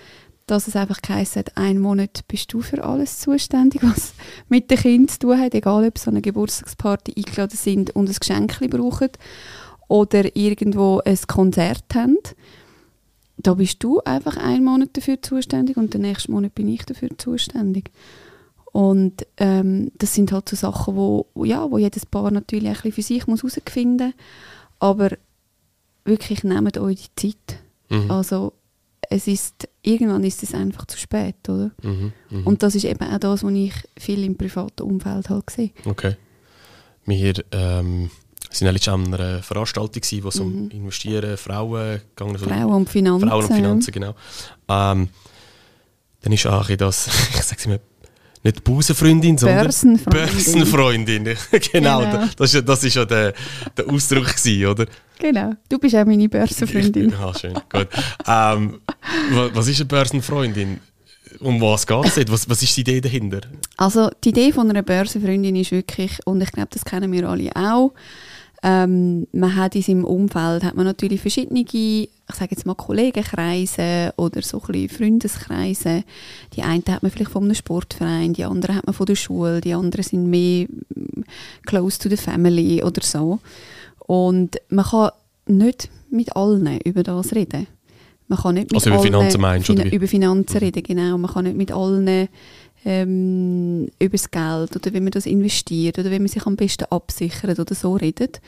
dass 0.46 0.66
es 0.66 0.76
einfach 0.76 0.98
heisst, 1.08 1.56
ein 1.56 1.78
Monat 1.78 2.20
bist 2.28 2.52
du 2.52 2.60
für 2.60 2.82
alles 2.82 3.20
zuständig, 3.20 3.82
was 3.84 4.12
mit 4.48 4.70
den 4.70 4.78
Kindern 4.78 5.08
zu 5.08 5.20
tun 5.20 5.40
hat, 5.40 5.54
egal 5.54 5.86
ob 5.86 5.98
sie 5.98 6.08
an 6.08 6.14
eine 6.14 6.22
Geburtstagsparty 6.22 7.14
eingeladen 7.16 7.56
sind 7.56 7.94
und 7.94 8.08
ein 8.08 8.16
Geschenk 8.18 8.58
brauchen 8.70 9.10
oder 9.92 10.34
irgendwo 10.34 11.02
ein 11.04 11.18
Konzert 11.26 11.84
haben, 11.94 12.16
da 13.36 13.52
bist 13.52 13.84
du 13.84 14.00
einfach 14.00 14.38
einen 14.38 14.64
Monat 14.64 14.88
dafür 14.94 15.20
zuständig 15.20 15.76
und 15.76 15.92
den 15.92 16.00
nächsten 16.00 16.32
Monat 16.32 16.54
bin 16.54 16.66
ich 16.68 16.86
dafür 16.86 17.10
zuständig. 17.18 17.90
Und 18.72 19.26
ähm, 19.36 19.92
das 19.98 20.14
sind 20.14 20.32
halt 20.32 20.48
so 20.48 20.56
Sachen, 20.56 20.96
wo, 20.96 21.26
ja, 21.44 21.70
wo 21.70 21.76
jedes 21.76 22.06
Paar 22.06 22.30
natürlich 22.30 22.68
ein 22.68 22.72
bisschen 22.72 22.92
für 22.92 23.02
sich 23.02 23.26
muss 23.26 23.42
herausfinden 23.42 24.14
muss. 24.14 24.24
Aber 24.78 25.10
wirklich 26.06 26.42
nehmt 26.42 26.78
euch 26.78 27.10
die 27.18 27.34
Zeit. 27.34 27.58
Mhm. 27.90 28.10
Also 28.10 28.54
es 29.10 29.26
ist, 29.26 29.68
irgendwann 29.82 30.24
ist 30.24 30.42
es 30.42 30.54
einfach 30.54 30.86
zu 30.86 30.96
spät, 30.96 31.46
oder? 31.50 31.70
Mhm, 31.82 32.12
mh. 32.30 32.46
Und 32.46 32.62
das 32.62 32.74
ist 32.76 32.84
eben 32.84 33.04
auch 33.04 33.18
das, 33.18 33.44
was 33.44 33.52
ich 33.52 33.74
viel 33.98 34.24
im 34.24 34.36
privaten 34.36 34.84
Umfeld 34.84 35.28
halt 35.28 35.50
sehe. 35.50 35.72
Okay. 35.84 36.16
Wir 37.04 37.34
ähm, 37.50 38.10
waren 38.60 38.74
letztens 38.74 38.88
an 38.88 39.14
einer 39.14 39.42
Veranstaltung, 39.42 40.02
wo 40.22 40.28
es 40.28 40.40
mhm. 40.40 40.46
um 40.46 40.70
Investieren, 40.70 41.36
Frauen 41.36 42.00
ging. 42.16 42.38
Frauen 42.38 42.72
und 42.72 42.90
Finanzen. 42.90 43.28
Frauen 43.28 43.44
und 43.44 43.54
Finanzen, 43.54 43.92
genau. 43.92 44.14
Ähm, 44.68 45.08
dann 46.22 46.32
ist 46.32 46.46
auch 46.46 46.68
das, 46.68 47.06
ich 47.30 47.42
sage 47.42 47.56
es 47.58 47.66
immer, 47.66 47.78
nicht 48.44 48.64
Busenfreundin, 48.64 49.38
sondern 49.38 49.64
Börsenfreundin. 49.64 50.32
Börsenfreundin. 50.34 51.24
genau, 51.72 52.00
genau. 52.00 52.24
Das, 52.36 52.54
ist, 52.54 52.68
das 52.68 52.84
ist 52.84 52.94
ja 52.94 53.04
der, 53.04 53.34
der 53.76 53.88
Ausdruck, 53.88 54.26
gewesen, 54.26 54.66
oder? 54.66 54.86
Genau, 55.18 55.52
du 55.68 55.78
bist 55.78 55.94
auch 55.94 56.04
meine 56.04 56.28
Börsenfreundin. 56.28 57.10
Ja, 57.12 57.28
ah, 57.28 57.34
schön, 57.38 57.54
gut. 57.54 57.88
ähm, 58.26 58.80
was 59.54 59.68
ist 59.68 59.80
eine 59.80 59.86
Börsenfreundin? 59.86 60.80
Um 61.38 61.60
was 61.60 61.86
geht 61.86 62.04
es 62.04 62.30
was, 62.30 62.48
was 62.48 62.62
ist 62.62 62.76
die 62.76 62.82
Idee 62.82 63.00
dahinter? 63.00 63.40
Also 63.76 64.10
die 64.22 64.30
Idee 64.30 64.52
von 64.52 64.68
einer 64.68 64.82
Börsenfreundin 64.82 65.56
ist 65.56 65.70
wirklich, 65.70 66.18
und 66.26 66.40
ich 66.40 66.52
glaube, 66.52 66.68
das 66.72 66.84
kennen 66.84 67.10
wir 67.12 67.28
alle 67.28 67.50
auch, 67.54 67.92
ähm, 68.64 69.26
man 69.32 69.56
hat 69.56 69.74
in 69.74 69.82
seinem 69.82 70.04
Umfeld 70.04 70.62
hat 70.62 70.76
man 70.76 70.86
natürlich 70.86 71.20
verschiedene, 71.20 71.60
ich 71.60 72.08
sage 72.32 72.52
jetzt 72.52 72.64
mal 72.64 72.74
Kollegenkreise 72.74 74.14
oder 74.16 74.40
so 74.42 74.62
ein 74.68 74.88
Freundeskreise. 74.88 76.04
Die 76.54 76.62
einen 76.62 76.84
hat 76.88 77.02
man 77.02 77.10
vielleicht 77.10 77.32
von 77.32 77.44
einem 77.44 77.54
Sportverein, 77.54 78.34
die 78.34 78.44
anderen 78.44 78.76
hat 78.76 78.86
man 78.86 78.94
von 78.94 79.06
der 79.06 79.16
Schule, 79.16 79.60
die 79.60 79.74
anderen 79.74 80.04
sind 80.04 80.30
mehr 80.30 80.66
mm, 80.66 81.22
close 81.66 81.98
to 81.98 82.08
the 82.08 82.16
family 82.16 82.84
oder 82.84 83.02
so. 83.02 83.40
Und 84.06 84.60
man 84.68 84.84
kann 84.84 85.10
nicht 85.46 85.90
mit 86.10 86.36
allen 86.36 86.78
über 86.82 87.02
das 87.02 87.34
reden. 87.34 87.66
Man 88.28 88.38
kann 88.38 88.54
nicht 88.54 88.70
mit 88.70 88.74
also 88.74 88.90
über 88.90 89.02
Finanzen 89.02 89.40
meinst 89.40 89.68
du? 89.68 89.74
Über 89.74 90.06
Finanzen 90.06 90.54
mhm. 90.54 90.58
reden, 90.58 90.82
genau. 90.84 91.18
Man 91.18 91.30
kann 91.30 91.44
nicht 91.44 91.56
mit 91.56 91.72
allen 91.72 92.28
ähm, 92.84 93.88
über 93.98 94.12
das 94.12 94.30
Geld 94.30 94.76
oder 94.76 94.92
wie 94.92 95.00
man 95.00 95.10
das 95.10 95.26
investiert 95.26 95.98
oder 95.98 96.10
wie 96.10 96.18
man 96.18 96.28
sich 96.28 96.46
am 96.46 96.56
besten 96.56 96.86
absichert 96.90 97.58
oder 97.58 97.74
so 97.74 97.94
redet. 97.94 98.40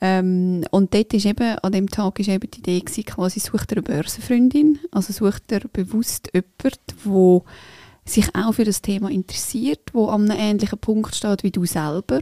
Ähm, 0.00 0.64
und 0.70 0.92
dort 0.94 1.14
ist 1.14 1.26
eben, 1.26 1.58
an 1.58 1.72
dem 1.72 1.88
Tag 1.88 2.18
ist 2.18 2.28
eben 2.28 2.50
die 2.50 2.58
Idee 2.58 2.80
gewesen, 2.80 3.04
quasi 3.04 3.38
sucht 3.38 3.70
er 3.70 3.78
eine 3.78 3.82
Börsenfreundin, 3.82 4.80
also 4.90 5.12
sucht 5.12 5.52
er 5.52 5.60
bewusst 5.72 6.28
jemanden, 6.34 7.04
wo 7.04 7.44
sich 8.04 8.34
auch 8.34 8.52
für 8.52 8.64
das 8.64 8.82
Thema 8.82 9.10
interessiert, 9.10 9.90
wo 9.92 10.06
an 10.08 10.28
einem 10.28 10.40
ähnlichen 10.40 10.78
Punkt 10.80 11.14
steht 11.14 11.44
wie 11.44 11.52
du 11.52 11.64
selber. 11.66 12.20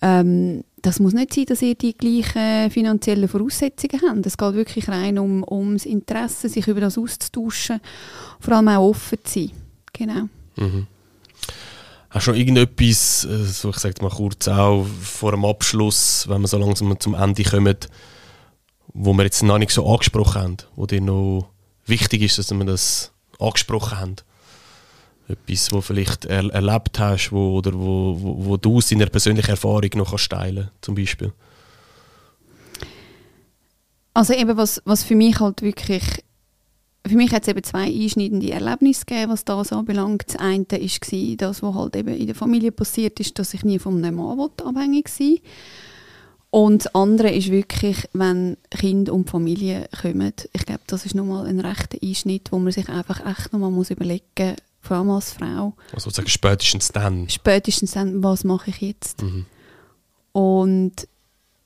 Ähm, 0.00 0.62
das 0.80 1.00
muss 1.00 1.12
nicht 1.12 1.34
sein, 1.34 1.46
dass 1.46 1.62
ihr 1.62 1.74
die 1.74 1.96
gleichen 1.96 2.70
finanziellen 2.70 3.28
Voraussetzungen 3.28 4.00
habt. 4.08 4.26
Es 4.26 4.36
geht 4.36 4.54
wirklich 4.54 4.88
rein 4.88 5.18
um, 5.18 5.44
ums 5.50 5.86
Interesse, 5.86 6.48
sich 6.48 6.68
über 6.68 6.80
das 6.80 6.98
auszutauschen, 6.98 7.80
vor 8.38 8.54
allem 8.54 8.68
auch 8.68 8.90
offen 8.90 9.18
zu 9.24 9.40
sein. 9.40 9.50
Genau. 9.92 10.28
Mhm. 10.56 10.86
Hast 12.10 12.26
du 12.26 12.30
noch 12.30 12.38
irgendetwas, 12.38 13.24
äh, 13.24 13.44
so 13.44 13.70
ich 13.70 13.76
sage 13.76 14.02
mal 14.02 14.10
kurz 14.10 14.48
auch 14.48 14.86
vor 15.02 15.32
dem 15.32 15.44
Abschluss, 15.44 16.26
wenn 16.28 16.40
wir 16.40 16.48
so 16.48 16.58
langsam 16.58 16.98
zum 16.98 17.14
Ende 17.14 17.44
kommen, 17.44 17.76
wo 18.94 19.12
wir 19.12 19.24
jetzt 19.24 19.42
noch 19.42 19.58
nicht 19.58 19.70
so 19.72 19.86
angesprochen 19.86 20.42
haben, 20.42 20.56
wo 20.76 20.86
dir 20.86 21.00
noch 21.00 21.50
wichtig 21.84 22.22
ist, 22.22 22.38
dass 22.38 22.50
wir 22.50 22.64
das 22.64 23.12
angesprochen 23.38 24.00
haben? 24.00 24.16
Etwas, 25.28 25.72
wo 25.72 25.80
vielleicht 25.80 26.24
er 26.24 26.48
erlebt 26.52 26.98
hast 26.98 27.32
wo, 27.32 27.58
oder 27.58 27.74
wo, 27.74 28.16
wo, 28.18 28.44
wo 28.46 28.56
du 28.56 28.76
aus 28.76 28.88
deiner 28.88 29.06
persönlichen 29.06 29.50
Erfahrung 29.50 29.90
noch 29.96 30.10
kannst 30.10 30.34
zum 30.80 30.94
Beispiel? 30.94 31.32
Also 34.14 34.32
eben, 34.32 34.56
was, 34.56 34.80
was 34.86 35.04
für 35.04 35.16
mich 35.16 35.40
halt 35.40 35.60
wirklich 35.60 36.24
für 37.08 37.16
mich 37.16 37.32
hat 37.32 37.42
es 37.42 37.48
eben 37.48 37.62
zwei 37.62 37.84
einschneidende 37.84 38.50
Erlebnisse 38.50 39.04
gegeben, 39.04 39.32
was 39.32 39.44
das 39.44 39.72
anbelangt. 39.72 40.24
Das 40.28 40.36
eine 40.36 40.66
war 40.70 41.36
das, 41.36 41.62
was 41.62 41.74
halt 41.74 41.96
eben 41.96 42.14
in 42.14 42.26
der 42.26 42.34
Familie 42.34 42.72
passiert 42.72 43.20
ist, 43.20 43.38
dass 43.38 43.54
ich 43.54 43.64
nie 43.64 43.78
von 43.78 44.02
einem 44.04 44.16
Mann 44.16 44.50
abhängig 44.64 45.08
war. 45.08 45.38
Und 46.50 46.84
das 46.84 46.94
andere 46.94 47.30
ist 47.30 47.50
wirklich, 47.50 48.08
wenn 48.12 48.56
Kinder 48.70 49.12
und 49.12 49.28
Familie 49.28 49.88
kommen. 50.00 50.32
Ich 50.52 50.64
glaube, 50.64 50.80
das 50.86 51.04
ist 51.04 51.14
nochmal 51.14 51.46
ein 51.46 51.60
rechter 51.60 51.98
Einschnitt, 52.02 52.50
wo 52.50 52.58
man 52.58 52.72
sich 52.72 52.88
einfach 52.88 53.26
echt 53.26 53.52
nochmal 53.52 53.70
muss 53.70 53.90
überlegen 53.90 54.24
muss, 54.38 54.56
vor 54.80 54.96
allem 54.96 55.10
als 55.10 55.32
Frau. 55.32 55.74
Also 55.92 56.04
sozusagen 56.04 56.28
spätestens 56.28 56.92
dann. 56.92 57.28
Spätestens 57.28 57.90
dann, 57.92 58.22
was 58.22 58.44
mache 58.44 58.70
ich 58.70 58.80
jetzt? 58.80 59.22
Mhm. 59.22 59.44
Und 60.32 61.08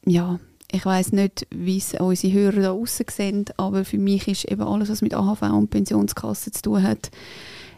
ja, 0.07 0.41
ich 0.73 0.85
weiß 0.85 1.13
nicht, 1.13 1.47
wie 1.51 1.79
es 1.79 1.95
unsere 1.95 2.33
Hörer 2.33 2.61
da 2.61 2.71
außen 2.73 3.07
sehen, 3.11 3.45
aber 3.57 3.85
für 3.85 3.99
mich 3.99 4.29
ist 4.29 4.45
eben 4.45 4.63
alles, 4.63 4.89
was 4.89 5.03
mit 5.03 5.15
AHV 5.15 5.43
und 5.43 5.71
Pensionskasse 5.71 6.53
zu 6.53 6.63
tun 6.63 6.83
hat, 6.83 7.11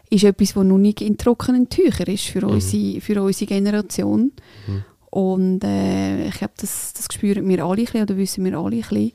ist 0.09 0.23
etwas, 0.23 0.55
was 0.55 0.65
noch 0.65 0.77
nicht 0.77 1.01
in 1.01 1.17
trockenen 1.17 1.69
Tüchern 1.69 2.07
ist 2.07 2.25
für, 2.25 2.45
mhm. 2.45 2.53
unsere, 2.53 3.01
für 3.01 3.21
unsere 3.21 3.47
Generation. 3.47 4.31
Mhm. 4.67 4.85
Und 5.09 5.63
äh, 5.63 6.27
ich 6.27 6.35
glaube, 6.35 6.53
das, 6.57 6.93
das 6.93 7.07
spüren 7.11 7.47
wir 7.47 7.63
alle 7.63 7.81
ein 7.81 7.85
bisschen, 7.85 8.03
oder 8.03 8.17
wissen 8.17 8.45
wir 8.45 8.57
alle 8.57 8.77
ein 8.77 8.81
bisschen. 8.81 9.11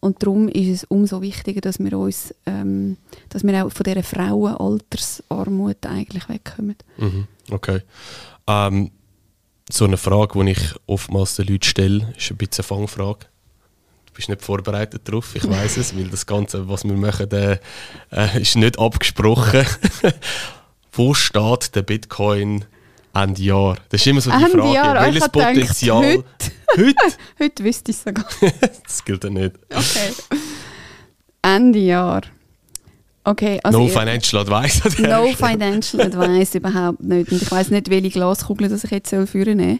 Und 0.00 0.22
darum 0.22 0.48
ist 0.48 0.68
es 0.68 0.84
umso 0.84 1.22
wichtiger, 1.22 1.60
dass 1.60 1.80
wir 1.80 1.98
uns, 1.98 2.34
ähm, 2.46 2.96
dass 3.30 3.44
wir 3.44 3.64
auch 3.64 3.72
von 3.72 3.84
dieser 3.84 4.02
Frauenaltersarmut 4.02 5.84
eigentlich 5.86 6.28
wegkommen. 6.28 6.76
Mhm. 6.98 7.26
Okay. 7.50 7.80
Ähm, 8.46 8.90
so 9.70 9.84
eine 9.84 9.96
Frage, 9.96 10.44
die 10.44 10.52
ich 10.52 10.74
oftmals 10.86 11.36
den 11.36 11.46
Leuten 11.46 11.64
stelle, 11.64 12.12
ist 12.16 12.30
ein 12.30 12.36
bisschen 12.36 12.64
eine 12.64 12.68
Fangfrage. 12.68 13.26
Du 14.06 14.12
bist 14.14 14.28
nicht 14.28 14.42
vorbereitet 14.42 15.02
darauf, 15.04 15.34
ich 15.34 15.48
weiß 15.48 15.76
es, 15.76 15.96
weil 15.96 16.08
das 16.08 16.26
Ganze, 16.26 16.68
was 16.68 16.84
wir 16.84 16.94
machen, 16.94 17.30
äh, 17.30 17.58
äh, 18.10 18.40
ist 18.42 18.56
nicht 18.56 18.78
abgesprochen. 18.78 19.64
Wo 20.92 21.14
steht 21.14 21.74
der 21.74 21.82
Bitcoin 21.82 22.64
Ende 23.14 23.42
Jahr? 23.42 23.76
Das 23.90 24.00
ist 24.00 24.06
immer 24.06 24.20
so 24.20 24.30
die 24.30 24.36
Ende 24.36 24.58
Frage. 24.58 24.74
Jahr, 24.74 25.02
Welches 25.02 25.28
Potenzial? 25.28 26.02
Gedacht, 26.02 26.52
heute? 26.76 26.84
heute? 26.84 27.16
heute 27.38 27.64
wüsste 27.64 27.90
ich 27.90 27.96
es 27.98 28.02
sogar. 28.02 28.26
das 28.84 29.04
gilt 29.04 29.22
ja 29.24 29.30
nicht. 29.30 29.54
Okay. 29.70 30.12
Ende 31.42 31.78
Jahr. 31.78 32.22
Okay, 33.28 33.60
also 33.62 33.78
no 33.78 33.88
financial 33.88 34.40
advice. 34.40 34.80
No 34.98 35.26
financial 35.34 36.00
advice 36.00 36.54
überhaupt 36.54 37.02
nicht. 37.02 37.30
Und 37.30 37.42
ich 37.42 37.50
weiß 37.50 37.70
nicht, 37.70 37.90
welche 37.90 38.08
Glaskugel 38.08 38.70
das 38.70 38.84
ich 38.84 38.90
jetzt 38.90 39.10
soll 39.10 39.26
führen 39.26 39.58
soll. 39.58 39.78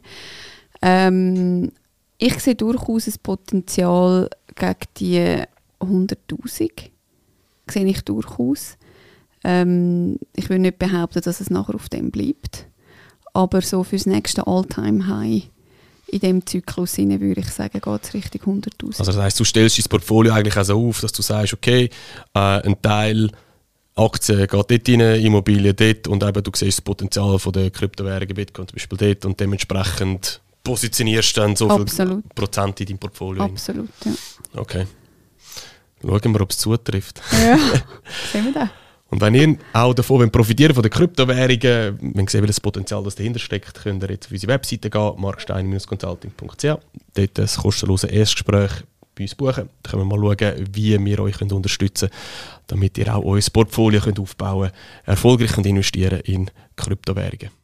Ähm, 0.83 1.73
ich 2.19 2.39
sehe 2.41 2.55
durchaus 2.55 3.07
ein 3.07 3.15
Potenzial 3.23 4.29
gegen 4.55 4.77
die 4.99 5.43
100'000. 5.81 6.71
Sehe 7.71 7.87
ich 7.87 8.03
durchaus. 8.03 8.77
Ähm, 9.45 10.19
ich 10.37 10.51
will 10.51 10.59
nicht 10.59 10.79
behaupten, 10.79 11.23
dass 11.23 11.41
es 11.41 11.49
nachher 11.49 11.75
auf 11.75 11.89
dem 11.89 12.11
bleibt. 12.11 12.67
Aber 13.33 13.63
so 13.63 13.83
fürs 13.83 14.05
nächste 14.05 14.47
All-Time-High 14.47 15.49
in 16.09 16.21
dem 16.21 16.47
Zyklus 16.47 16.99
rein, 16.99 17.21
würde 17.21 17.41
ich 17.41 17.49
sagen, 17.49 17.81
geht 17.81 18.05
es 18.05 18.15
Richtung 18.15 18.61
100'000. 18.61 18.99
Also 18.99 19.05
das 19.05 19.17
heisst, 19.17 19.41
du 19.41 19.45
stellst 19.45 19.79
dein 19.79 19.89
Portfolio 19.89 20.33
eigentlich 20.33 20.57
auch 20.57 20.65
so 20.65 20.89
auf, 20.89 21.01
dass 21.01 21.13
du 21.13 21.23
sagst, 21.23 21.53
okay, 21.53 21.91
äh, 22.35 22.39
ein 22.39 22.81
Teil 22.81 23.31
Aktien 23.95 24.47
geht 24.47 24.53
dort 24.53 24.89
rein, 24.89 25.01
Immobilien 25.01 25.75
dort 25.75 26.07
und 26.07 26.23
eben 26.23 26.43
du 26.43 26.51
siehst 26.55 26.79
das 26.79 26.81
Potenzial 26.83 27.39
von 27.39 27.53
der 27.53 27.71
Kryptowährungen, 27.71 28.35
Bitcoin 28.35 28.69
zum 28.69 28.77
Beispiel 28.77 28.99
dort 28.99 29.25
und 29.25 29.41
dementsprechend 29.41 30.41
positionierst 30.63 31.37
du 31.37 31.41
dann 31.41 31.57
so 31.57 31.69
Absolut. 31.69 32.23
viel 32.23 32.35
Prozent 32.35 32.81
in 32.81 32.87
deinem 32.87 32.99
Portfolio. 32.99 33.43
Absolut, 33.43 33.89
ja. 34.05 34.13
Okay. 34.55 34.87
Schauen 36.01 36.33
wir, 36.33 36.41
ob 36.41 36.51
es 36.51 36.59
zutrifft. 36.59 37.21
Ja, 37.33 37.59
sehen 38.33 38.45
wir 38.45 38.53
das. 38.53 38.69
Und 39.11 39.21
wenn 39.23 39.35
ihr 39.35 39.57
auch 39.73 39.95
davon 39.95 40.31
profitieren 40.31 40.75
von 40.75 40.83
den 40.83 40.93
Kryptowährungen, 40.93 41.99
wenn 42.01 42.27
ihr 42.27 42.31
sehen, 42.31 42.43
welches 42.43 42.61
Potenzial 42.61 43.03
das 43.03 43.15
dahinter 43.15 43.39
steckt, 43.39 43.83
könnt 43.83 44.03
ihr 44.03 44.11
jetzt 44.11 44.27
auf 44.27 44.33
unsere 44.33 44.53
Webseite 44.53 44.91
gehen, 44.91 45.15
markstein-consulting.ch. 45.17 46.63
Dort 47.15 47.41
ein 47.41 47.47
kostenloses 47.57 48.11
Erstgespräch 48.11 48.71
bei 49.15 49.25
uns 49.25 49.35
buchen. 49.35 49.69
Dann 49.83 49.91
können 49.91 50.09
wir 50.09 50.19
mal 50.19 50.37
schauen, 50.39 50.69
wie 50.73 51.05
wir 51.05 51.19
euch 51.21 51.41
unterstützen 51.41 52.11
können, 52.11 52.21
damit 52.67 52.99
ihr 52.99 53.15
auch 53.15 53.25
euer 53.25 53.43
Portfolio 53.51 54.01
aufbauen 54.01 54.71
könnt, 54.71 54.75
erfolgreich 55.07 55.57
investieren 55.57 56.21
in 56.21 56.51
Kryptowährungen. 56.77 57.58